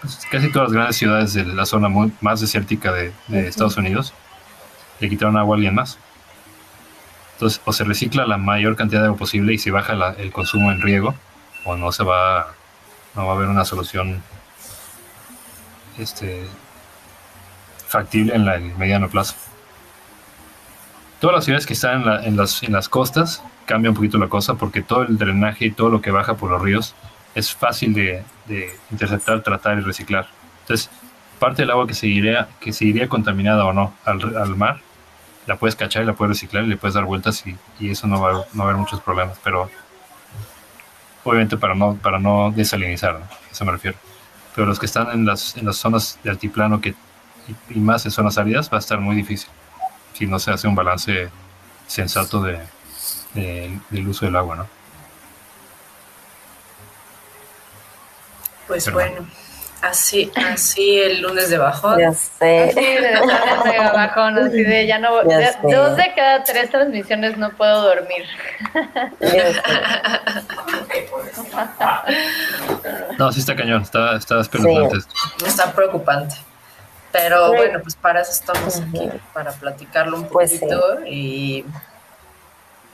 [0.00, 3.76] pues, casi todas las grandes ciudades de la zona muy- más desértica de, de Estados
[3.76, 4.12] Unidos
[5.00, 5.98] le quitaron agua a alguien más
[7.34, 10.72] entonces o se recicla la mayor cantidad de agua posible y se baja el consumo
[10.72, 11.14] en riego
[11.64, 12.48] o no se va
[13.14, 14.22] no va a haber una solución
[15.98, 16.46] este,
[17.88, 19.34] factible en la- el mediano plazo.
[21.20, 24.18] Todas las ciudades que están en, la- en las, en las costas cambia un poquito
[24.18, 26.94] la cosa porque todo el drenaje y todo lo que baja por los ríos
[27.34, 28.22] es fácil de,
[28.90, 30.28] interceptar, tratar y reciclar.
[30.62, 30.90] Entonces,
[31.38, 34.80] parte del agua que se iría, que se iría contaminada o no al, al mar,
[35.48, 38.06] la puedes cachar y la puedes reciclar y le puedes dar vueltas y, y eso
[38.06, 39.36] no va, a- no va a haber muchos problemas.
[39.42, 39.68] Pero
[41.24, 43.24] obviamente para no, para no desalinizar, ¿no?
[43.24, 43.98] a eso me refiero.
[44.54, 46.90] Pero los que están en las, en las zonas de altiplano que,
[47.48, 49.48] y, y más en zonas áridas va a estar muy difícil
[50.12, 51.28] si no se hace un balance
[51.86, 52.60] sensato de,
[53.34, 54.66] de- del uso del agua, ¿no?
[58.66, 59.26] Pues Pero bueno,
[59.82, 61.98] así, así el lunes de bajón.
[61.98, 62.44] Ya Así sé.
[62.44, 64.44] de salen de abajo, ¿no?
[64.46, 65.22] Así de ya no.
[65.28, 65.58] Ya de- sé.
[65.62, 68.24] dos de cada tres transmisiones no puedo dormir.
[69.20, 69.44] Ya.
[73.18, 74.98] No, sí está cañón, está, está espeluznante.
[75.46, 76.36] Está preocupante.
[77.10, 77.56] Pero Sí.
[77.56, 80.58] bueno, pues para eso estamos aquí, para platicarlo un Pues sí.
[80.58, 81.64] poquito y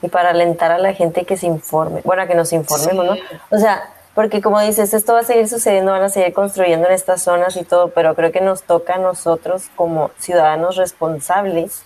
[0.03, 3.23] y para alentar a la gente que se informe, bueno, a que nos informemos, Sí.
[3.51, 3.57] ¿no?
[3.57, 3.85] O sea,
[4.15, 7.57] porque como dices, esto va a seguir sucediendo, van a seguir construyendo en estas zonas
[7.57, 11.83] y todo, pero creo que nos toca a nosotros como ciudadanos responsables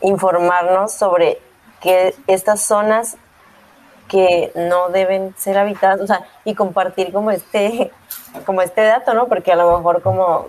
[0.00, 1.38] informarnos sobre
[1.80, 3.16] que estas zonas
[4.08, 7.90] que no deben ser habitadas, o sea, y compartir como este,
[8.44, 9.28] como este dato, ¿no?
[9.28, 10.48] Porque a lo mejor como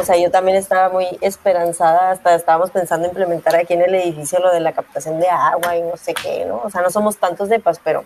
[0.00, 4.40] o sea, yo también estaba muy esperanzada, hasta estábamos pensando implementar aquí en el edificio
[4.40, 6.62] lo de la captación de agua y no sé qué, ¿no?
[6.64, 8.04] O sea, no somos tantos depas, pero,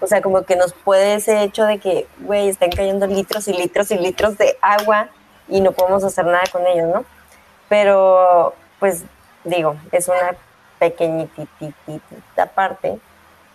[0.00, 3.52] o sea, como que nos puede ese hecho de que, güey, están cayendo litros y
[3.52, 5.08] litros y litros de agua
[5.48, 7.04] y no podemos hacer nada con ellos, ¿no?
[7.68, 9.04] Pero, pues,
[9.44, 10.36] digo, es una
[10.78, 12.98] pequeñitita parte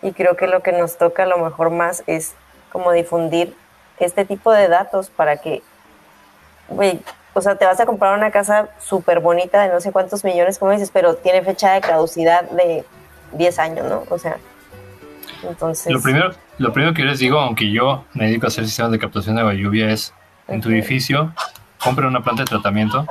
[0.01, 2.33] y creo que lo que nos toca a lo mejor más es
[2.71, 3.55] como difundir
[3.99, 5.61] este tipo de datos para que,
[6.69, 7.01] güey,
[7.33, 10.57] o sea, te vas a comprar una casa súper bonita de no sé cuántos millones,
[10.57, 12.83] como dices, pero tiene fecha de caducidad de
[13.33, 14.03] 10 años, ¿no?
[14.09, 14.37] O sea,
[15.43, 15.91] entonces...
[15.91, 18.91] Lo primero, lo primero que yo les digo, aunque yo me dedico a hacer sistemas
[18.91, 20.13] de captación de agua lluvia, es
[20.47, 21.33] en tu edificio,
[21.83, 23.05] compra una planta de tratamiento,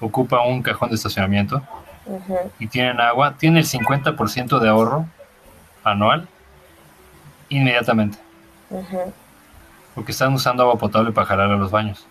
[0.00, 1.62] ocupa un cajón de estacionamiento
[2.58, 5.06] y tienen agua, tiene el 50% de ahorro
[5.82, 6.28] anual
[7.48, 8.18] inmediatamente.
[9.94, 12.06] Porque están usando agua potable para jalar a los baños.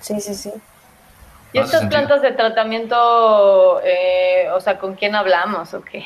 [0.00, 0.52] Sí, sí, sí.
[1.52, 6.04] ¿Y estas plantas de tratamiento, eh, o sea, con quién hablamos o qué?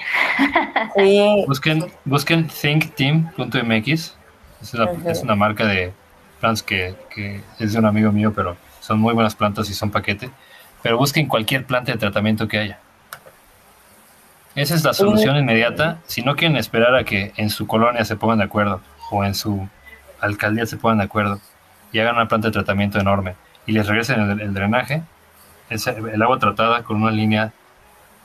[1.47, 4.17] Busquen, busquen thinkteam.mx.
[4.63, 5.93] Es una, es una marca de
[6.39, 9.91] plantas que, que, es de un amigo mío, pero son muy buenas plantas y son
[9.91, 10.31] paquete.
[10.83, 12.79] Pero busquen cualquier planta de tratamiento que haya.
[14.55, 15.99] Esa es la solución inmediata.
[16.07, 18.81] Si no quieren esperar a que en su colonia se pongan de acuerdo
[19.11, 19.69] o en su
[20.21, 21.41] alcaldía se pongan de acuerdo
[21.93, 23.35] y hagan una planta de tratamiento enorme
[23.67, 25.03] y les regresen el, drenaje,
[25.71, 27.53] el agua tratada con una línea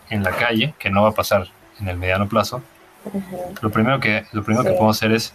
[0.09, 1.47] en la calle que no va a pasar
[1.79, 2.61] en el mediano plazo.
[3.61, 5.33] Lo primero que lo primero que podemos hacer es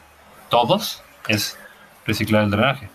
[0.49, 1.57] todos es
[2.05, 2.89] reciclar el drenaje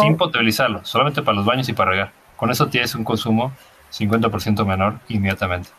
[0.00, 2.12] sin potabilizarlo, solamente para los baños y para regar.
[2.36, 3.52] Con eso tienes un consumo
[3.92, 5.70] 50% menor inmediatamente.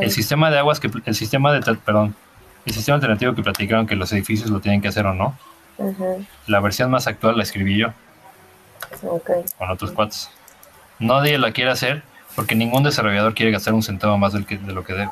[0.00, 2.14] El sistema de aguas que el sistema de perdón,
[2.64, 5.36] el sistema alternativo que platicaron que los edificios lo tienen que hacer o no.
[6.46, 7.88] La versión más actual la escribí yo.
[9.58, 10.30] Con otros cuates.
[10.98, 12.02] Nadie la quiere hacer
[12.34, 15.10] porque ningún desarrollador quiere gastar un centavo más del que, de lo que debe.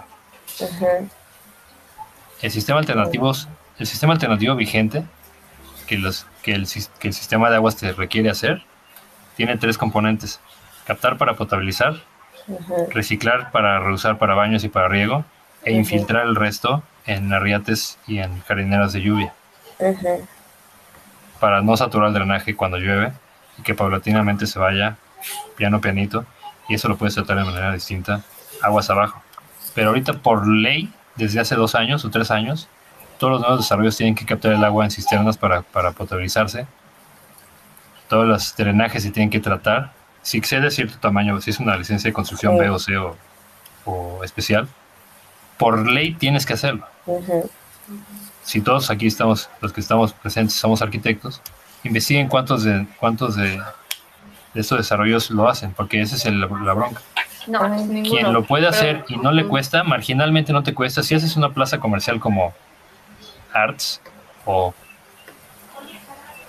[2.43, 3.33] El sistema alternativo,
[3.79, 5.05] el sistema alternativo vigente
[5.87, 6.67] que, los, que, el,
[6.99, 8.63] que el sistema de aguas te requiere hacer
[9.37, 10.41] tiene tres componentes.
[10.87, 11.97] Captar para potabilizar,
[12.91, 15.25] reciclar para reusar para baños y para riego
[15.65, 19.33] e infiltrar el resto en arriates y en jardineras de lluvia.
[21.41, 23.13] Para no saturar el drenaje cuando llueve
[23.59, 24.97] y que paulatinamente se vaya
[25.57, 26.25] piano pianito
[26.69, 28.23] y eso lo puedes tratar de manera distinta
[28.63, 29.23] aguas abajo.
[29.75, 32.69] Pero ahorita por ley, desde hace dos años o tres años,
[33.19, 36.67] todos los nuevos desarrollos tienen que captar el agua en cisternas para, para potabilizarse.
[38.09, 39.93] Todos los drenajes se tienen que tratar
[40.27, 42.97] si excede cierto tamaño, si es una licencia de construcción B o C
[43.85, 44.67] o, especial,
[45.57, 46.85] por ley tienes que hacerlo.
[48.43, 51.41] Si todos aquí estamos, los que estamos presentes, somos arquitectos,
[51.85, 53.63] investiguen cuántos de cuántos de,
[54.61, 57.01] estos desarrollos lo hacen, porque esa es la bronca.
[57.47, 57.61] No,
[58.03, 61.03] Quien lo puede hacer y no le cuesta, marginalmente no te cuesta.
[61.03, 62.53] Si haces una plaza comercial como
[63.53, 64.01] Arts
[64.45, 64.75] o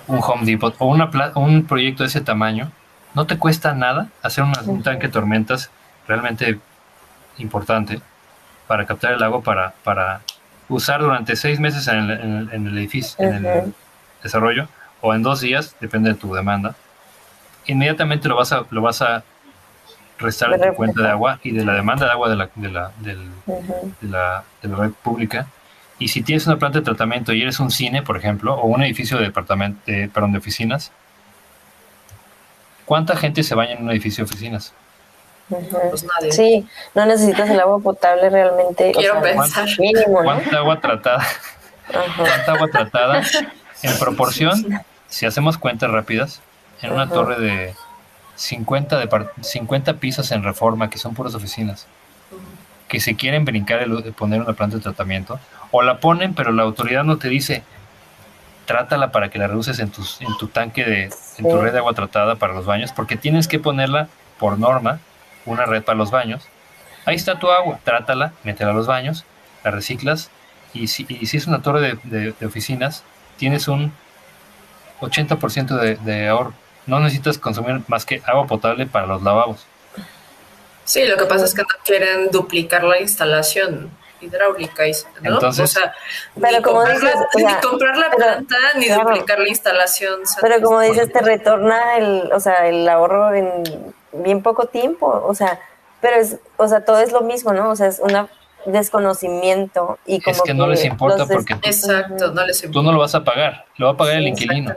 [0.08, 2.72] un Home Depot o una un proyecto de ese tamaño,
[3.14, 5.70] no te cuesta nada hacer un tanque de tormentas
[6.08, 6.60] realmente
[7.38, 8.02] importante
[8.68, 10.22] para captar el agua para, para
[10.70, 13.74] usar durante seis meses en el, edificio, en el
[14.22, 14.68] desarrollo,
[15.02, 16.76] o en dos días, depende de tu demanda.
[17.68, 19.24] Inmediatamente lo vas a, lo vas a
[20.20, 22.70] restar de tu cuenta de agua y de la demanda de agua de la, de
[22.70, 23.16] la, de
[24.02, 25.48] la, de la red pública.
[26.00, 28.84] Y si tienes una planta de tratamiento y eres un cine, por ejemplo, o un
[28.84, 29.80] edificio de departamento,
[30.14, 30.92] perdón, de oficinas,
[32.88, 34.72] ¿Cuánta gente se baña en un edificio de oficinas?
[35.50, 36.32] Pues nadie.
[36.32, 36.66] Sí,
[36.96, 38.94] no necesitas el agua potable realmente.
[38.94, 39.68] Quiero pensar.
[40.24, 41.28] ¿Cuánta agua tratada?
[41.92, 43.24] ¿Cuánta agua tratada?
[43.84, 46.42] En proporción, si hacemos cuentas rápidas,
[46.82, 47.76] en una torre de
[48.36, 51.88] 50, de 50 pisos en reforma, que son puras oficinas,
[52.88, 55.40] que se quieren brincar el, poner una planta de tratamiento,
[55.72, 57.64] o la ponen, pero la autoridad no te dice,
[58.66, 61.04] trátala para que la reduces en, tus, en tu tanque de,
[61.38, 64.08] en tu red de agua tratada para los baños, porque tienes que ponerla
[64.40, 65.00] por norma,
[65.46, 66.48] una red para los baños.
[67.06, 69.26] Ahí está tu agua, trátala, métela a los baños,
[69.64, 70.30] la reciclas,
[70.74, 73.04] y si, y si es una torre de, oficinas,
[73.38, 73.92] tienes un
[75.02, 76.54] 80% de, de ahorro.
[76.88, 79.66] No necesitas consumir más que agua potable para los lavabos.
[80.86, 85.80] Sí, lo que pasa es que no quieren duplicar la instalación hidráulica, y Entonces, o
[85.80, 85.94] sea,
[86.40, 90.22] pero ni, como comprar, dices, la, ni comprar la planta ni duplicar la instalación.
[90.42, 95.36] Pero como dices, te retorna el, o sea, el ahorro en bien poco tiempo, o
[95.36, 95.60] sea,
[96.02, 97.70] pero es, o sea, todo es lo mismo, ¿no?
[97.70, 98.28] O sea, es un
[98.66, 102.80] desconocimiento y como es que, no les importa porque tú, exacto, no les importa.
[102.80, 104.76] tú no lo vas a pagar, lo va a pagar el inquilino,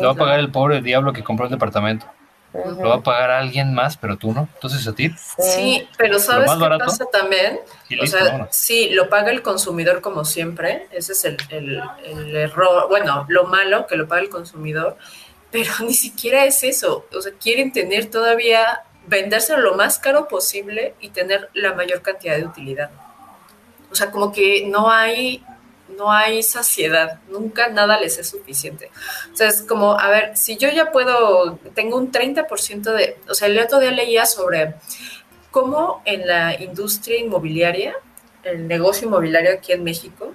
[0.00, 2.06] lo va a pagar el pobre diablo que compró el departamento.
[2.54, 4.48] lo va a pagar alguien más, pero tú no.
[4.54, 5.10] Entonces a ti.
[5.38, 7.60] Sí, pero ¿sabes más qué barato, pasa también?
[7.88, 8.48] y o sea, vámonos.
[8.50, 10.86] sí, lo paga el consumidor como siempre.
[10.92, 14.96] Ese es el, el- el error, bueno, lo malo que lo paga el consumidor,
[15.50, 17.06] pero ni siquiera es eso.
[17.16, 22.36] O sea, quieren tener todavía, vendérselo lo más caro posible y tener la mayor cantidad
[22.36, 22.90] de utilidad.
[23.90, 25.44] O sea, como que no hay,
[25.96, 28.90] no hay saciedad, nunca nada les es suficiente.
[29.32, 33.34] O sea, es como, a ver, si yo ya puedo, tengo un 30% de, o
[33.34, 34.74] sea, el otro día leía sobre
[35.50, 37.94] cómo en la industria inmobiliaria,
[38.42, 40.32] el negocio inmobiliario aquí en México,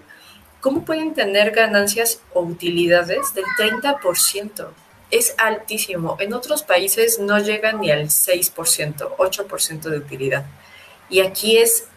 [0.62, 4.68] cómo pueden tener ganancias o utilidades del 30%.
[5.10, 6.18] Es altísimo.
[6.20, 10.46] En otros países no llegan ni al 6%, 8% de utilidad.
[11.10, 11.88] Y aquí es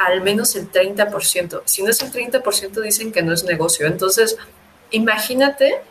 [0.00, 1.60] al menos el 30%.
[1.66, 3.86] Si no es el 30%, dicen que no es negocio.
[3.86, 4.36] Entonces,
[4.90, 5.82] imagínate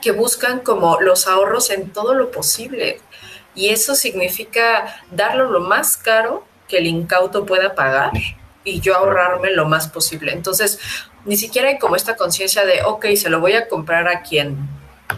[0.00, 3.00] que buscan como los ahorros en todo lo posible.
[3.54, 8.10] Y eso significa darlo lo más caro que el incauto pueda pagar
[8.64, 10.32] y yo ahorrarme lo más posible.
[10.32, 10.78] Entonces,
[11.24, 14.56] ni siquiera hay como esta conciencia de, ok, se lo voy a comprar a quien,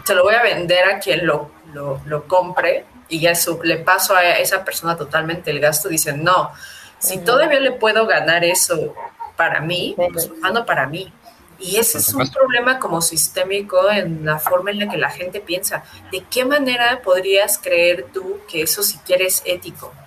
[0.05, 3.77] se lo voy a vender a quien lo, lo, lo compre y ya su- le
[3.77, 5.89] paso a esa persona totalmente el gasto.
[5.89, 6.51] Dicen, no,
[6.99, 8.95] si todavía le puedo ganar eso
[9.37, 11.13] para mí, pues mano para mí.
[11.59, 15.41] Y ese es un problema como sistémico en la forma en la que la gente
[15.41, 15.83] piensa.
[16.11, 19.97] ¿De qué manera podrías creer tú que eso siquiera es ético?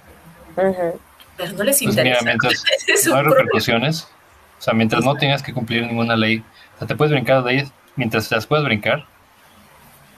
[1.37, 2.23] Pero no les Pues interesa.
[2.23, 3.25] mira, mientras es no hay problema.
[3.25, 4.13] repercusiones,
[4.59, 6.45] o sea, mientras no tengas que cumplir ninguna ley,
[6.77, 9.09] o sea, te puedes brincar leyes, mientras te las puedas brincar,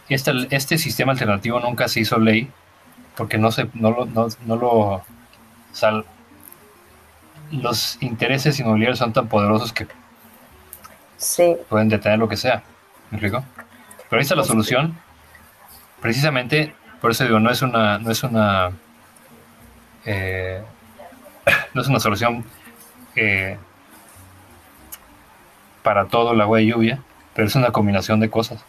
[0.09, 2.51] este, este sistema alternativo nunca se hizo ley
[3.17, 5.07] porque no se, no lo, no, no lo, o
[5.73, 6.05] sea,
[7.63, 9.87] los intereses inmobiliarios son tan poderosos que
[11.25, 12.63] Sí, pueden detener lo que sea.
[13.11, 13.45] ¿Me explico?
[14.11, 14.99] Pero ahí está la solución.
[16.01, 18.73] Precisamente, por eso digo, no es una, no es una,
[20.05, 20.63] eh,
[21.75, 22.45] no es una solución
[23.17, 23.57] eh,
[25.83, 27.03] para todo el agua de lluvia,
[27.35, 28.63] pero es una combinación de cosas.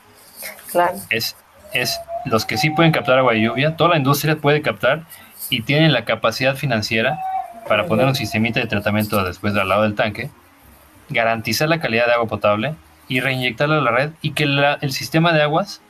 [0.72, 0.98] claro.
[1.10, 1.36] Es,
[1.74, 5.04] es los que sí pueden captar agua de lluvia, toda la industria puede captar
[5.50, 7.20] y tienen la capacidad financiera
[7.68, 10.30] para poner un sistemita de tratamiento después al lado del tanque,
[11.10, 12.76] garantizar la calidad de agua potable
[13.08, 15.82] y reinyectarla a la red y que la- el sistema de aguas,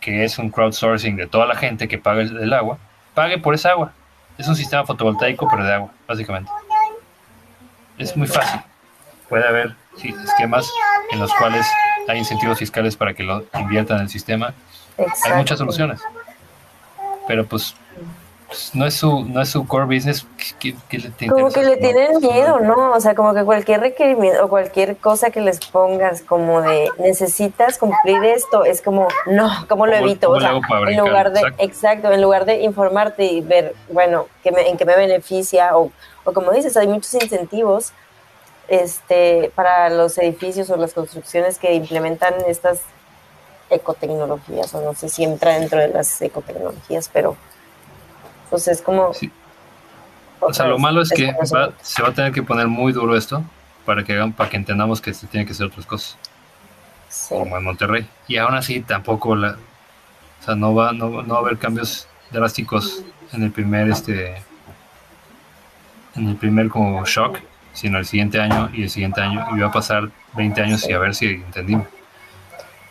[0.00, 2.78] que es un crowdsourcing de toda la gente que paga el, el agua,
[3.14, 3.92] pague por esa agua.
[4.38, 6.50] Es un sistema fotovoltaico pero de agua, básicamente.
[7.98, 8.60] Es muy fácil.
[9.28, 10.70] Puede haber sí, esquemas
[11.10, 11.66] en los cuales
[12.06, 14.54] hay incentivos fiscales para que lo inviertan en el sistema.
[14.96, 16.00] Hay muchas soluciones.
[17.26, 17.74] Pero pues,
[18.48, 20.26] pues, no es su no es su core business.
[20.58, 22.92] ¿Qué, qué le te Como que le tienen miedo, ¿no?
[22.92, 27.78] O sea, como que cualquier requerimiento o cualquier cosa que les pongas como de necesitas
[27.78, 30.26] cumplir esto, es como, no, ¿cómo lo ¿Cómo- evito?
[30.28, 30.52] cómo O sea,
[30.90, 31.62] en lugar de, Exacto.
[31.62, 32.12] exacto.
[32.12, 35.92] en lugar de informarte y ver, bueno, que me- en qué me beneficia o,
[36.24, 37.92] o como dices, hay muchos incentivos
[38.68, 42.80] este, para los edificios o las construcciones que implementan estas
[43.70, 47.36] ecotecnologías, o no sé si entra dentro de las ecotecnologías, pero
[48.50, 49.12] pues es como...
[49.14, 49.30] Sí.
[50.40, 53.16] O sea, lo malo es que va- se va a tener que poner muy duro
[53.16, 53.42] esto
[53.84, 56.16] para que hagan, para que entendamos que se tiene que hacer otras cosas,
[57.08, 57.34] Sí.
[57.34, 58.06] como en Monterrey.
[58.28, 59.56] Y aún así tampoco la,
[60.40, 63.02] o sea, no va, no, no va a haber cambios drásticos
[63.32, 64.42] en el primer este
[66.14, 67.38] en el primer como shock,
[67.72, 70.92] sino el siguiente año y el siguiente año, y va a pasar 20 años y
[70.92, 71.86] a ver si entendimos.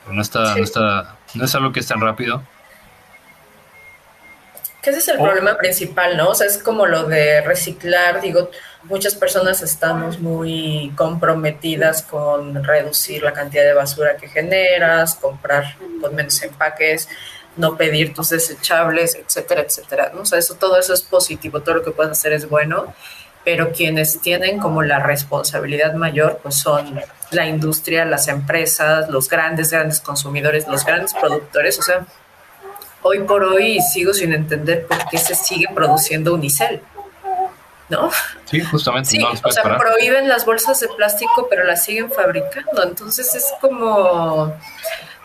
[0.04, 2.42] Pero no está, no está, no es algo que es tan rápido.
[4.88, 5.24] Que ese es el Oh.
[5.26, 6.30] problema principal, ¿no?
[6.30, 8.50] O sea, es como lo de reciclar, digo,
[8.84, 16.16] muchas personas estamos muy comprometidas con reducir la cantidad de basura que generas, comprar con
[16.16, 17.10] menos empaques,
[17.58, 20.22] no pedir tus desechables, etcétera, etcétera, ¿no?
[20.22, 22.94] O sea, eso, todo eso es positivo, todo lo que puedes hacer es bueno,
[23.44, 27.02] pero quienes tienen como la responsabilidad mayor, pues son
[27.32, 32.06] la industria, las empresas, los grandes, grandes consumidores, los grandes productores, o sea,
[33.02, 36.82] hoy por hoy sigo sin entender por qué se sigue produciendo unicel,
[37.90, 38.10] ¿no?
[38.46, 39.80] Sí, justamente, Sí, no los o sea, parar.
[39.80, 42.84] prohíben las bolsas de plástico, pero las siguen fabricando.
[42.84, 44.54] Entonces es como,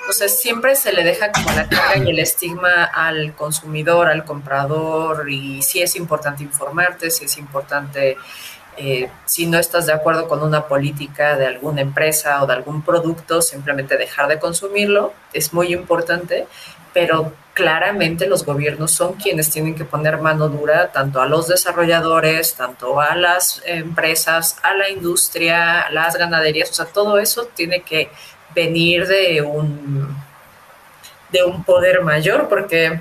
[0.09, 4.25] o sea, siempre se le deja como la carga y el estigma al consumidor, al
[4.25, 8.17] comprador, y sí es importante informarte, sí es importante,
[8.77, 12.83] eh, si no estás de acuerdo con una política de alguna empresa o de algún
[12.83, 16.47] producto, simplemente dejar de consumirlo, es muy importante,
[16.93, 22.55] pero claramente los gobiernos son quienes tienen que poner mano dura tanto a los desarrolladores,
[22.55, 27.83] tanto a las empresas, a la industria, a las ganaderías, o sea, todo eso tiene
[27.83, 28.11] que
[28.55, 30.17] venir de un
[31.31, 33.01] de un poder mayor porque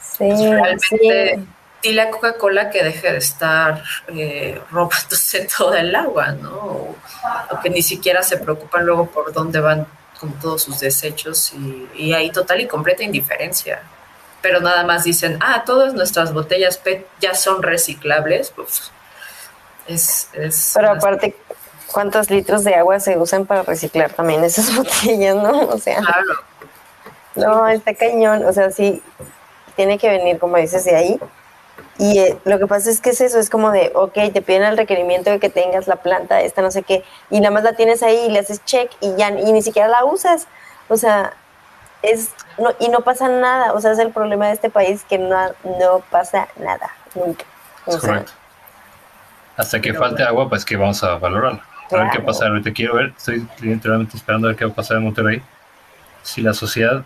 [0.00, 1.48] Sí, realmente sí.
[1.82, 6.50] dile a Coca-Cola que deje de estar eh, robándose todo el agua, ¿no?
[6.50, 6.96] O,
[7.50, 9.86] o que ni siquiera se preocupan luego por dónde van
[10.22, 13.82] con todos sus desechos y, y hay total y completa indiferencia.
[14.40, 18.54] Pero nada más dicen, ah, todas nuestras botellas PET ya son reciclables.
[19.88, 21.34] Es, es Pero aparte,
[21.90, 25.62] ¿cuántos litros de agua se usan para reciclar también esas botellas, no?
[25.62, 26.34] O sea, Claro,
[27.34, 28.44] no, está cañón.
[28.44, 29.02] O sea, sí,
[29.74, 31.20] tiene que venir, como dices, de ahí.
[31.98, 34.64] Y eh, lo que pasa es que es eso, es como de, ok, te piden
[34.64, 37.74] el requerimiento de que tengas la planta, esta no sé qué, y nada más la
[37.74, 40.48] tienes ahí y le haces check y ya, y ni siquiera la usas.
[40.88, 41.34] O sea,
[42.02, 43.72] es, no, y no pasa nada.
[43.72, 47.44] O sea, es el problema de este país que no, no pasa nada, nunca.
[47.86, 48.32] O Es sea, correcto.
[49.56, 51.60] Hasta que falte agua, pues que vamos a valorarlo.
[51.90, 52.46] A ver qué pasa.
[52.46, 55.42] Ahorita quiero ver, estoy literalmente esperando a ver qué va a pasar en Monterrey.
[56.22, 57.04] Si la sociedad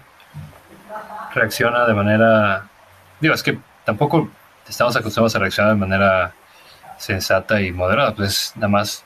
[1.34, 2.68] reacciona de manera.
[3.20, 4.28] Digo, es que tampoco
[4.68, 6.34] estamos acostumbrados a reaccionar de manera
[6.98, 8.14] sensata y moderada.
[8.14, 9.04] Pues nada más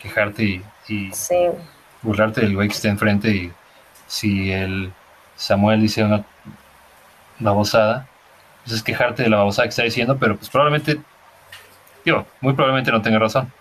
[0.00, 1.48] quejarte y, y sí,
[2.02, 3.28] burlarte del güey que está enfrente.
[3.30, 3.52] Y
[4.06, 4.92] si el
[5.36, 6.24] Samuel dice una
[7.38, 8.06] babosada,
[8.64, 11.00] pues es quejarte de la babosada que está diciendo, pero pues probablemente,
[12.04, 13.52] digo, muy probablemente no tenga razón.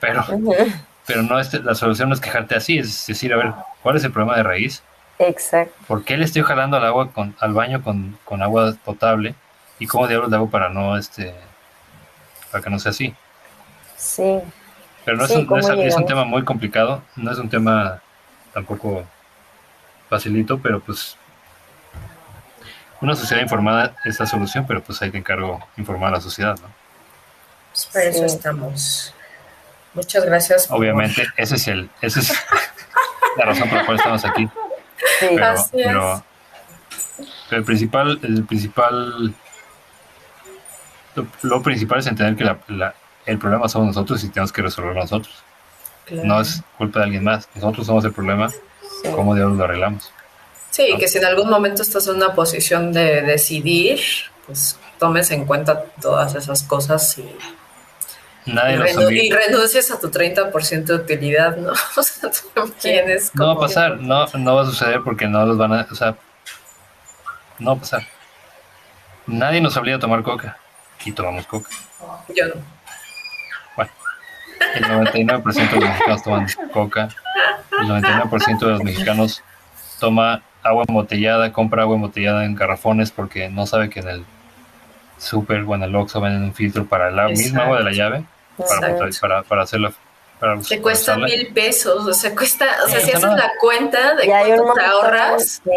[0.00, 0.24] Pero,
[1.06, 3.52] pero no es, la solución no es quejarte así, es decir, a ver,
[3.82, 4.82] ¿cuál es el problema de raíz?
[5.18, 5.74] exacto.
[5.86, 9.34] ¿Por qué le estoy jalando al agua con, al baño con, con agua potable?
[9.80, 11.34] ¿Y cómo diablos le hago para no este
[12.52, 13.12] para que no sea así?
[13.96, 14.40] Sí,
[15.04, 17.38] Pero no, Sí, es, un, no ¿cómo es, es un tema muy complicado, no es
[17.38, 18.00] un tema
[18.54, 19.04] tampoco
[20.08, 21.16] facilito, pero pues
[23.00, 26.56] una sociedad informada es la solución, pero pues ahí te encargo informar a la sociedad,
[26.60, 26.68] ¿no?
[27.72, 28.24] pues para eso Sí.
[28.36, 29.14] estamos.
[29.94, 30.66] Muchas gracias.
[30.66, 32.32] por- Obviamente, ese es el, ese es
[33.36, 34.48] la razón por la cual estamos aquí.
[35.20, 35.26] sí.
[35.30, 35.86] Pero, Así es.
[35.86, 36.24] pero,
[37.48, 39.34] pero el principal, el principal,
[41.14, 42.94] lo, lo principal es entender que la- la-
[43.26, 45.34] el problema somos nosotros y tenemos que resolverlo nosotros.
[46.06, 46.24] Claro.
[46.26, 47.48] No es culpa de alguien más.
[47.54, 48.48] Nosotros somos el problema.
[48.50, 48.58] Sí.
[49.14, 50.10] ¿Cómo diablos lo arreglamos?
[50.70, 54.00] Sí, que si en algún momento estás en una posición de decidir,
[54.46, 57.22] pues tomes en cuenta todas esas cosas y,
[58.46, 58.76] y, Nadie
[59.26, 61.72] y renuncies a tu 30% de utilidad, ¿no?
[61.96, 62.30] O sea,
[63.34, 65.94] No va a pasar, no, no va a suceder porque no los van a, o
[65.94, 66.16] sea,
[67.58, 68.06] no va a pasar.
[69.26, 70.56] Nadie nos obliga a tomar coca
[71.04, 71.68] y tomamos coca.
[72.34, 72.54] Yo no.
[73.76, 73.90] Bueno,
[74.74, 77.08] el 99% de los mexicanos toman coca,
[77.80, 79.42] el 99% de los mexicanos
[79.98, 84.24] toma agua embotellada, compra agua embotellada en garrafones porque no sabe que en el
[85.18, 87.62] súper o en el Oxxo venden un filtro para la misma Exacto.
[87.62, 88.24] agua de la llave
[88.56, 89.92] para, para, para hacerla.
[90.40, 91.26] Para Te cuesta usarla.
[91.26, 94.80] mil pesos, o sea, cuesta, o sea, Sí, si haces la cuenta de cuánto te
[94.80, 95.70] ahorras, sí.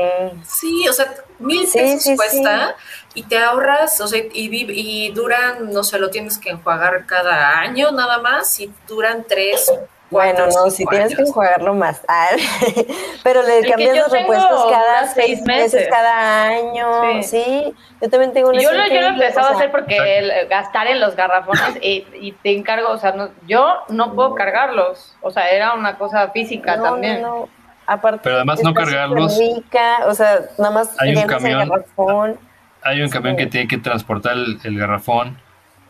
[0.44, 2.76] sí, o sea, mil Sí, pesos sí, cuesta
[3.14, 4.30] y te ahorras, o sea, y,
[4.72, 9.74] y duran, no sé, lo tienes que enjuagar cada año nada más y duran tres,
[10.10, 12.02] Bueno, no, si tienes que enjuagarlo más.
[12.08, 12.28] Ah,
[13.24, 15.88] pero le que cambias los repuestos cada seis meses, meses.
[15.90, 16.88] cada año.
[17.22, 17.24] Sí.
[17.24, 17.74] Sí.
[18.00, 20.86] yo también tengo una Yo lo, yo lo empezaba o a hacer porque el gastar
[20.88, 25.32] en los garrafones y, y te encargo, o sea, no, yo no puedo cargarlos, o
[25.32, 27.22] sea, era una cosa física no, también.
[27.22, 27.50] No, no.
[27.88, 29.38] Aparte, Pero además no cargarlos.
[29.38, 31.70] rica, o sea, nada más Hay un llenas el camión.
[31.70, 32.40] garrafón.
[32.84, 33.44] Hay un camión Sí.
[33.44, 35.38] que tiene que transportar el, el garrafón,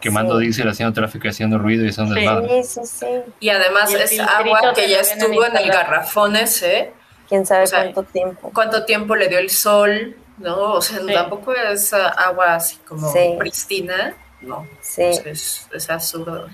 [0.03, 0.43] quemando Sí.
[0.45, 2.19] diésel, haciendo tráfico y haciendo ruido y haciendo Sí.
[2.21, 2.63] desmadre.
[2.63, 3.07] Sí, sí, sí.
[3.39, 6.91] Y además Y es agua que ya estuvo en el garrafón ese,
[7.29, 8.51] Quién sabe O sea, cuánto tiempo.
[8.53, 10.73] cuánto tiempo le dio el sol, ¿no?
[10.73, 11.13] O sea, Sí.
[11.13, 13.35] tampoco es ah, agua así como Sí.
[13.39, 15.03] pristina, no, Sí.
[15.03, 16.47] o sea, es, es absurdo.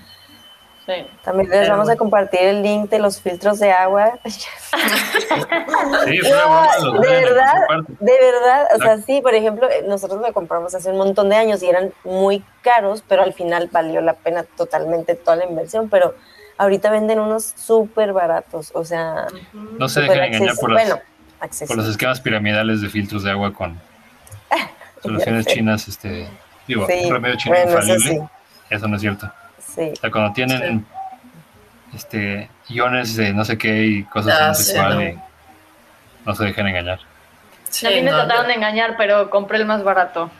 [0.86, 1.06] Sí.
[1.22, 4.18] También les vamos a compartir el link de los filtros de agua.
[6.04, 7.52] Sí, una de verdad,
[7.98, 11.36] de verdad, o sea, sí, por ejemplo, eh, nosotros lo compramos hace un montón de
[11.36, 15.88] años y eran muy caros, pero al final valió la pena totalmente toda la inversión,
[15.88, 16.14] pero
[16.58, 21.00] ahorita venden unos súper baratos, o sea, No se dejen engañar por, las, bueno,
[21.66, 23.80] por los esquemas piramidales de filtros de agua con
[25.02, 26.28] soluciones chinas, este,
[26.66, 28.10] digo, Sí, un remedio chino bueno, eso infalible.
[28.10, 28.20] sí.
[28.70, 29.30] Eso no es cierto.
[29.74, 30.84] Sí, O sea, cuando tienen
[31.94, 35.02] este iones de no sé qué y cosas Ah, no sí, sé cuál, no.
[35.02, 35.18] y
[36.26, 37.00] no se dejen engañar.
[37.68, 40.30] Sí, a mí me no, trataron de engañar, pero compré el más barato.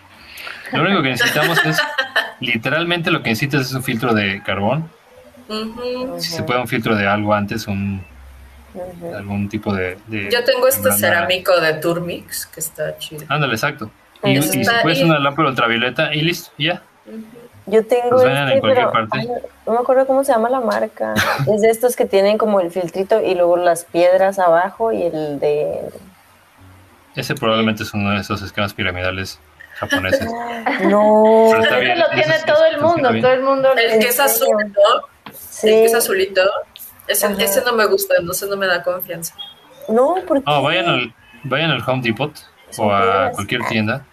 [0.73, 1.81] Lo único que necesitamos es,
[2.41, 4.89] literalmente lo que necesitas es un filtro de carbón.
[6.19, 8.05] Si se puede un filtro de algo antes, un,
[9.17, 9.99] algún tipo de...
[10.07, 13.25] de- Yo tengo este cerámico de Turmix que está chido.
[13.29, 13.91] Ándale, exacto.
[14.23, 16.83] Y, y si puedes una lámpara ultravioleta y listo, y ya.
[17.71, 19.19] Yo tengo este, cualquier pero parte.
[19.19, 19.29] ay,
[19.67, 21.15] no me acuerdo cómo se llama la marca.
[21.53, 25.39] es de estos que tienen como el filtrito y luego las piedras abajo y el
[25.41, 25.91] de...
[27.17, 29.39] Ese probablemente es uno de esos esquemas piramidales
[29.75, 30.29] japoneses.
[30.83, 31.49] No.
[31.51, 33.73] Pero está Ese lo tiene todo el mundo, todo el mundo.
[33.73, 34.57] El que es ¿En azul?
[34.67, 35.33] ¿no?
[35.33, 35.69] Sí.
[35.69, 36.43] El que es azulito.
[37.07, 39.35] Ese, ese no me gusta, no sé, no me da confianza.
[39.89, 40.45] No, porque.
[40.47, 41.15] No, vayan al,
[41.45, 42.33] vayan al Home Depot
[42.79, 44.05] o a cualquier tienda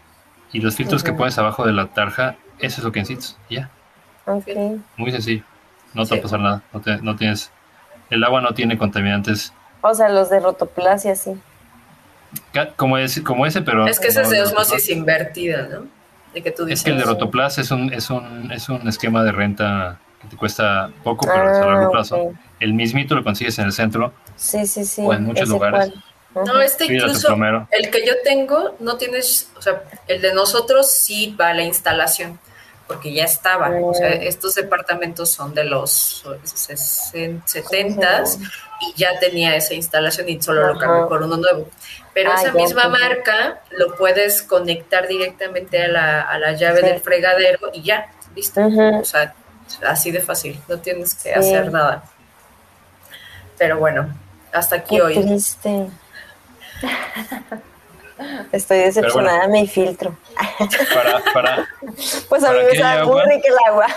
[0.52, 3.38] y los filtros que pones abajo de la tarja, eso es lo que necesitas.
[3.50, 3.70] Ya,
[4.98, 5.44] muy sencillo.
[5.94, 6.14] No te Sí.
[6.16, 6.64] va a pasar nada.
[6.74, 7.52] No, te- no tienes,
[8.10, 11.32] el agua no tiene contaminantes O sea, los de rotoplas y así.
[12.54, 15.86] ca- como ese, como ese pero Es que ese es no de osmosis invertida, ¿no?
[16.34, 19.24] De que tú Es que el de Rotoplas es un, es un, es un esquema
[19.24, 22.34] de renta que te cuesta poco, pero es a largo Ah, plazo.
[22.60, 25.02] El mismito lo consigues en el centro Sí, sí, sí.
[25.04, 25.90] O en muchos ese lugares.
[26.34, 26.46] cual.
[26.46, 27.34] No, este incluso,
[27.72, 31.64] el que yo tengo, no tienes, o sea, el de nosotros sí va a la
[31.64, 32.40] instalación,
[32.88, 33.70] porque ya estaba.
[33.82, 36.24] O sea, estos departamentos son de los
[37.46, 38.24] 70
[38.82, 40.80] y ya tenía esa instalación y solo lo Ajá.
[40.80, 41.68] cambié por uno nuevo.
[42.14, 43.04] Pero Ah, esa misma entendí.
[43.08, 46.86] marca lo puedes conectar directamente a la, a la llave Sí.
[46.88, 48.62] del fregadero y ya, listo.
[48.66, 49.34] O sea,
[49.86, 51.40] así de fácil, no tienes que Sí.
[51.40, 52.04] hacer nada.
[53.58, 54.16] Pero bueno,
[54.54, 55.20] hasta aquí Qué hoy.
[55.22, 55.88] triste.
[58.52, 60.16] Estoy decepcionada de mi filtro.
[60.94, 61.68] Para, para,
[62.30, 63.88] Pues a mí ¿Para me sabe muy rico el agua.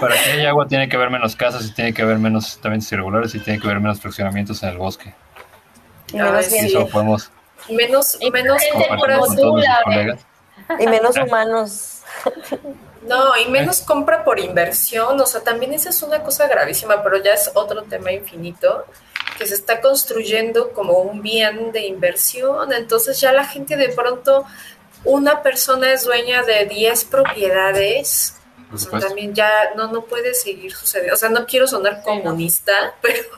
[0.00, 2.90] para que haya agua tiene que haber menos casas y tiene que haber menos tratamientos
[2.92, 5.14] irregulares y tiene que haber menos fraccionamientos en el bosque.
[6.12, 7.30] Y menos, Y eso podemos
[7.70, 8.62] Menos, Y menos
[9.36, 9.80] Laura.
[9.84, 10.20] colegas.
[10.78, 12.02] y menos humanos.
[13.06, 17.22] No, y menos compra por inversión, o sea, también esa es una cosa gravísima, pero
[17.22, 18.86] ya es otro tema infinito,
[19.38, 24.46] que se está construyendo como un bien de inversión, entonces ya la gente de pronto,
[25.04, 28.36] una persona es dueña de 10 propiedades,
[28.70, 32.02] Por o sea, también ya no, no puede seguir sucediendo, o sea, no quiero sonar
[32.02, 33.28] comunista, pero,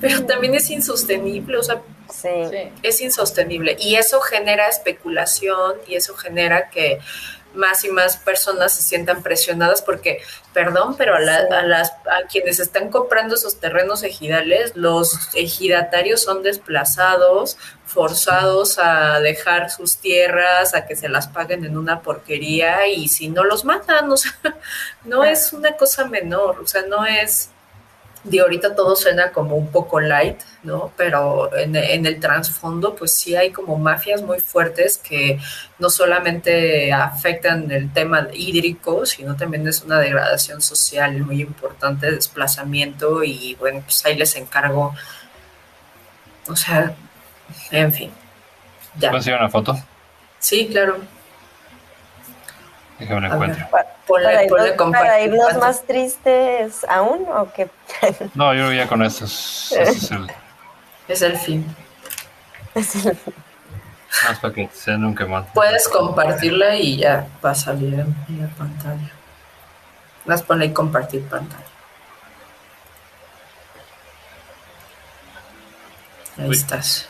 [0.00, 1.80] pero también es insostenible, o sea.
[2.10, 2.30] Sí.
[2.82, 3.76] es insostenible.
[3.78, 7.00] Y eso genera especulación y eso genera que
[7.58, 10.22] más y más personas se sientan presionadas porque,
[10.54, 11.52] perdón, pero a, la- Sí.
[11.52, 19.18] a las a quienes están comprando esos terrenos ejidales, los ejidatarios son desplazados, forzados a
[19.20, 23.64] dejar sus tierras, a que se las paguen en una porquería y si no los
[23.64, 24.32] matan, o sea,
[25.04, 27.50] no es una cosa menor, o sea, no es
[28.30, 30.92] de ahorita todo suena como un poco light, ¿no?
[30.96, 35.38] Pero en, en el trasfondo, pues sí hay como mafias muy fuertes que
[35.78, 43.22] no solamente afectan el tema hídrico, sino también es una degradación social muy importante, desplazamiento
[43.24, 44.94] y bueno, pues ahí les encargo.
[46.48, 46.94] O sea,
[47.70, 48.10] en fin.
[48.98, 49.10] Ya.
[49.10, 49.78] ¿Puedo enseñar una foto?
[50.38, 50.98] Sí, claro.
[52.98, 53.32] Déjame ver.
[53.32, 53.66] encuentro.
[54.06, 57.68] Ponle, para, ponle irnos, para más tristes aún o qué?
[58.34, 60.30] No, yo ya con esto es, este es el,
[61.08, 61.76] Es el fin.
[62.74, 65.46] más para que se nunca más.
[65.54, 69.10] Puedes compartirla y ya va a salir en la pantalla.
[70.24, 71.64] Las ponle y compartir pantalla.
[76.38, 76.56] Ahí Uy.
[76.56, 77.08] estás.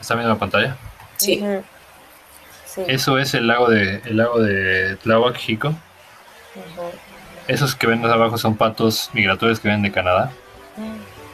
[0.00, 0.76] ¿Está viendo la pantalla?
[1.16, 1.44] Sí.
[2.88, 5.74] Eso es el lago de, el lago de Tláhuac, Jico.
[7.46, 10.32] Esos que ven más abajo son patos migratorios que vienen de Canadá.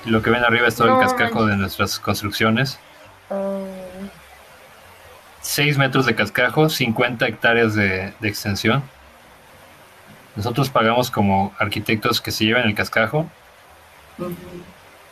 [0.05, 2.79] Y lo que ven arriba es todo No el cascajo de nuestras construcciones.
[3.31, 3.61] Ah,
[5.43, 8.83] 6 metros de cascajo, 50 hectáreas de, de extensión.
[10.37, 13.29] Nosotros pagamos como arquitectos que se lleven el cascajo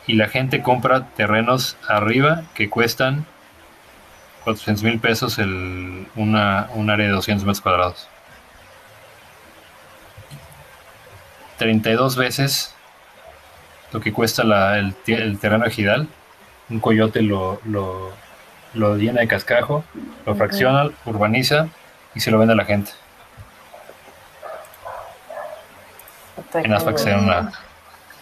[0.07, 3.25] y la gente compra terrenos arriba que cuestan
[4.49, 8.07] 400 mil pesos el, una, un área de 200 metros cuadrados.
[11.59, 12.73] 32 veces
[13.91, 16.07] lo que cuesta la- el, el terreno ejidal.
[16.69, 18.11] Un coyote lo, lo,
[18.73, 19.83] lo llena de cascajo,
[20.25, 21.67] lo fracciona, urbaniza
[22.15, 22.91] y se lo vende a la gente.
[26.53, 27.51] En para que se den cañón.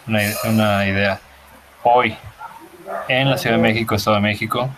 [0.08, 1.20] una, una, una idea.
[1.84, 2.18] Hoy,
[3.08, 4.70] en la Ciudad de México, Estado de México,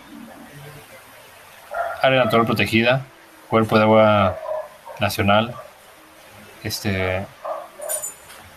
[2.02, 3.02] área natural protegida,
[3.48, 4.36] cuerpo de agua
[5.00, 5.54] nacional,
[6.62, 7.24] este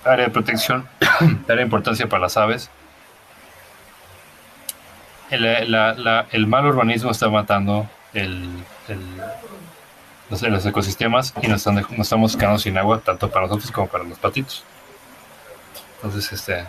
[0.05, 0.87] área de protección,
[1.45, 2.69] área de importancia para las aves.
[5.29, 8.49] El, la- la- el mal urbanismo está matando el,
[8.87, 9.21] el-
[10.29, 13.87] los, los ecosistemas y nos, están nos estamos quedando sin agua, tanto para nosotros como
[13.87, 14.63] para los patitos.
[15.97, 16.65] Entonces, este,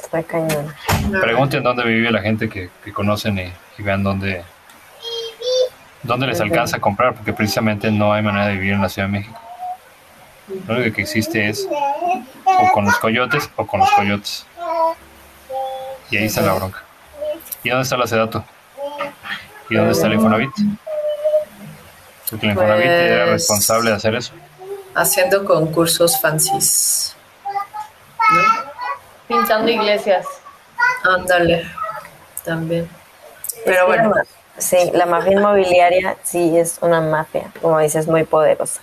[0.00, 0.74] Está cañón.
[1.20, 4.44] pregunten dónde vive la gente que, que conocen y, y vean dónde,
[6.08, 9.06] dónde les alcanza a comprar, porque precisamente no hay manera de vivir en la Ciudad
[9.06, 9.40] de México.
[10.66, 11.68] Lo único que existe es
[12.44, 14.46] o con los coyotes o con los coyotes.
[16.10, 16.82] Y ahí está la bronca.
[17.62, 18.44] ¿Y dónde está la sedato?
[19.68, 20.50] ¿Y dónde está el Infonavit?
[22.30, 24.32] Porque el Infonavit era Pues- responsable de hacer eso.
[24.94, 27.14] Haciendo concursos fancies.
[29.28, 30.26] Pintando iglesias.
[31.04, 31.70] Ándale.
[32.44, 32.88] También.
[33.64, 34.12] Pero bueno.
[34.58, 38.80] Sí, la mafia inmobiliaria sí es una mafia, como dices, muy poderosa.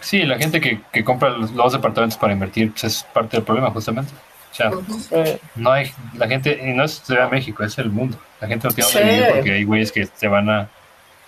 [0.00, 3.44] Sí, la gente que, que compra los, los departamentos para invertir pues, es parte del
[3.44, 4.12] problema, justamente.
[4.50, 8.16] O sea, Sí, no hay, la gente, y no es de México, es el mundo.
[8.40, 8.98] La gente no tiene Sí.
[8.98, 10.68] vivir porque hay güeyes que te van a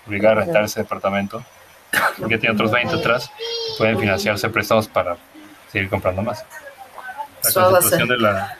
[0.07, 1.43] obligar a rentar ese departamento.
[2.17, 3.29] Porque tiene otros 20 atrás,
[3.77, 5.15] pueden financiarse préstamos para
[5.71, 6.43] seguir comprando más.
[7.43, 8.57] La Eso va a concentración de la,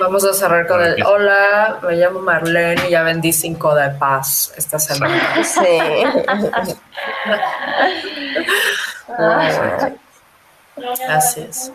[0.00, 4.52] Vamos a cerrar con el hola, me llamo Marlene y ya vendí cinco de paz
[4.56, 5.20] esta semana.
[5.44, 5.60] sí.
[11.08, 11.72] Así es.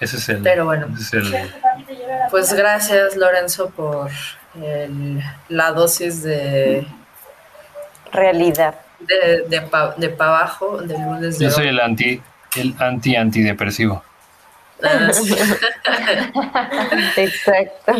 [0.00, 0.88] ese es el, Pero bueno.
[0.98, 1.54] ese es el,
[2.30, 4.10] Pues gracias Lorenzo por
[4.60, 6.86] el- la dosis de
[8.12, 8.74] realidad.
[9.00, 12.20] de, de, pa, de pa' abajo del lunes de yo soy el anti,
[12.56, 14.02] el anti antidepresivo.
[14.02, 14.09] Sí.
[17.16, 17.92] Exacto.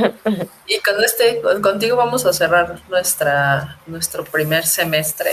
[0.66, 5.32] Y con este, con- contigo vamos a cerrar nuestra, nuestro primer semestre,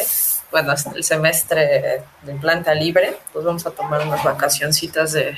[0.51, 5.37] bueno, el semestre de planta libre, pues vamos a tomar unas vacacioncitas de,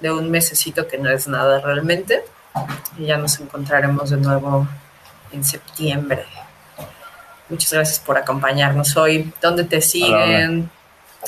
[0.00, 2.24] de un mesecito que no es nada realmente,
[2.98, 4.66] y ya nos encontraremos de nuevo
[5.32, 6.24] en septiembre.
[7.48, 9.32] Muchas gracias por acompañarnos hoy.
[9.40, 10.68] ¿Dónde te siguen?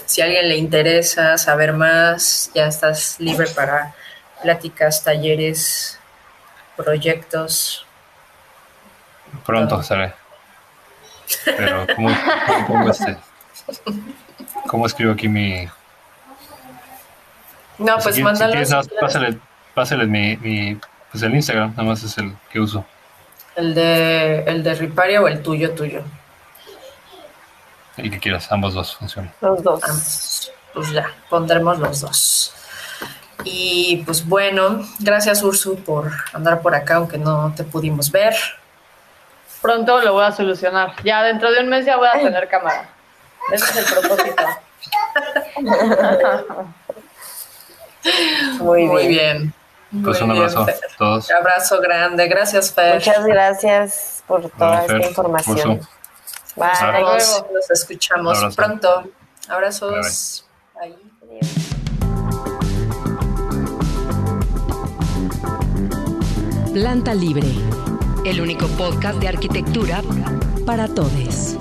[0.06, 3.94] Si a alguien le interesa saber más, ya estás libre para
[4.42, 5.98] pláticas, talleres,
[6.76, 7.86] proyectos.
[9.44, 10.12] Pronto seré.
[11.44, 12.10] Pero, ¿cómo,
[12.46, 13.16] cómo pongo este?
[14.66, 15.68] ¿Cómo escribo aquí mi,
[17.78, 18.52] No, pues si mándalo.
[18.64, 18.88] si quieres.
[19.00, 19.38] pásale,
[19.74, 20.78] pásale mi, mi,
[21.10, 22.84] pues el Instagram, nada más es el que uso.
[23.56, 26.02] El de, el de Riparia o el tuyo, tuyo.
[27.98, 29.32] El que quieras, ambos dos funcionan.
[29.40, 29.82] Los dos.
[29.82, 30.52] Ambos.
[30.74, 32.54] Pues ya, pondremos los dos.
[33.44, 38.34] Y pues bueno, gracias Ursu por andar por acá, aunque no te pudimos ver.
[39.62, 40.92] Pronto lo voy a solucionar.
[41.04, 42.88] Ya dentro de un mes ya voy a tener cámara.
[43.52, 44.44] Ese es el propósito.
[48.60, 49.52] Muy, Muy bien.
[49.90, 50.04] bien.
[50.04, 51.30] Pues Muy un abrazo bien, a todos.
[51.30, 52.28] Abrazo grande.
[52.28, 52.94] Gracias, Fer.
[52.96, 55.80] Muchas gracias por toda esta información.
[56.56, 57.02] Bye.
[57.52, 58.56] Nos, escuchamos Abrazo.
[58.56, 59.10] pronto.
[59.48, 60.44] Abrazos.
[60.74, 60.96] Bye.
[66.72, 67.48] Planta Libre,
[68.24, 70.02] el único podcast de arquitectura
[70.64, 71.56] para todos.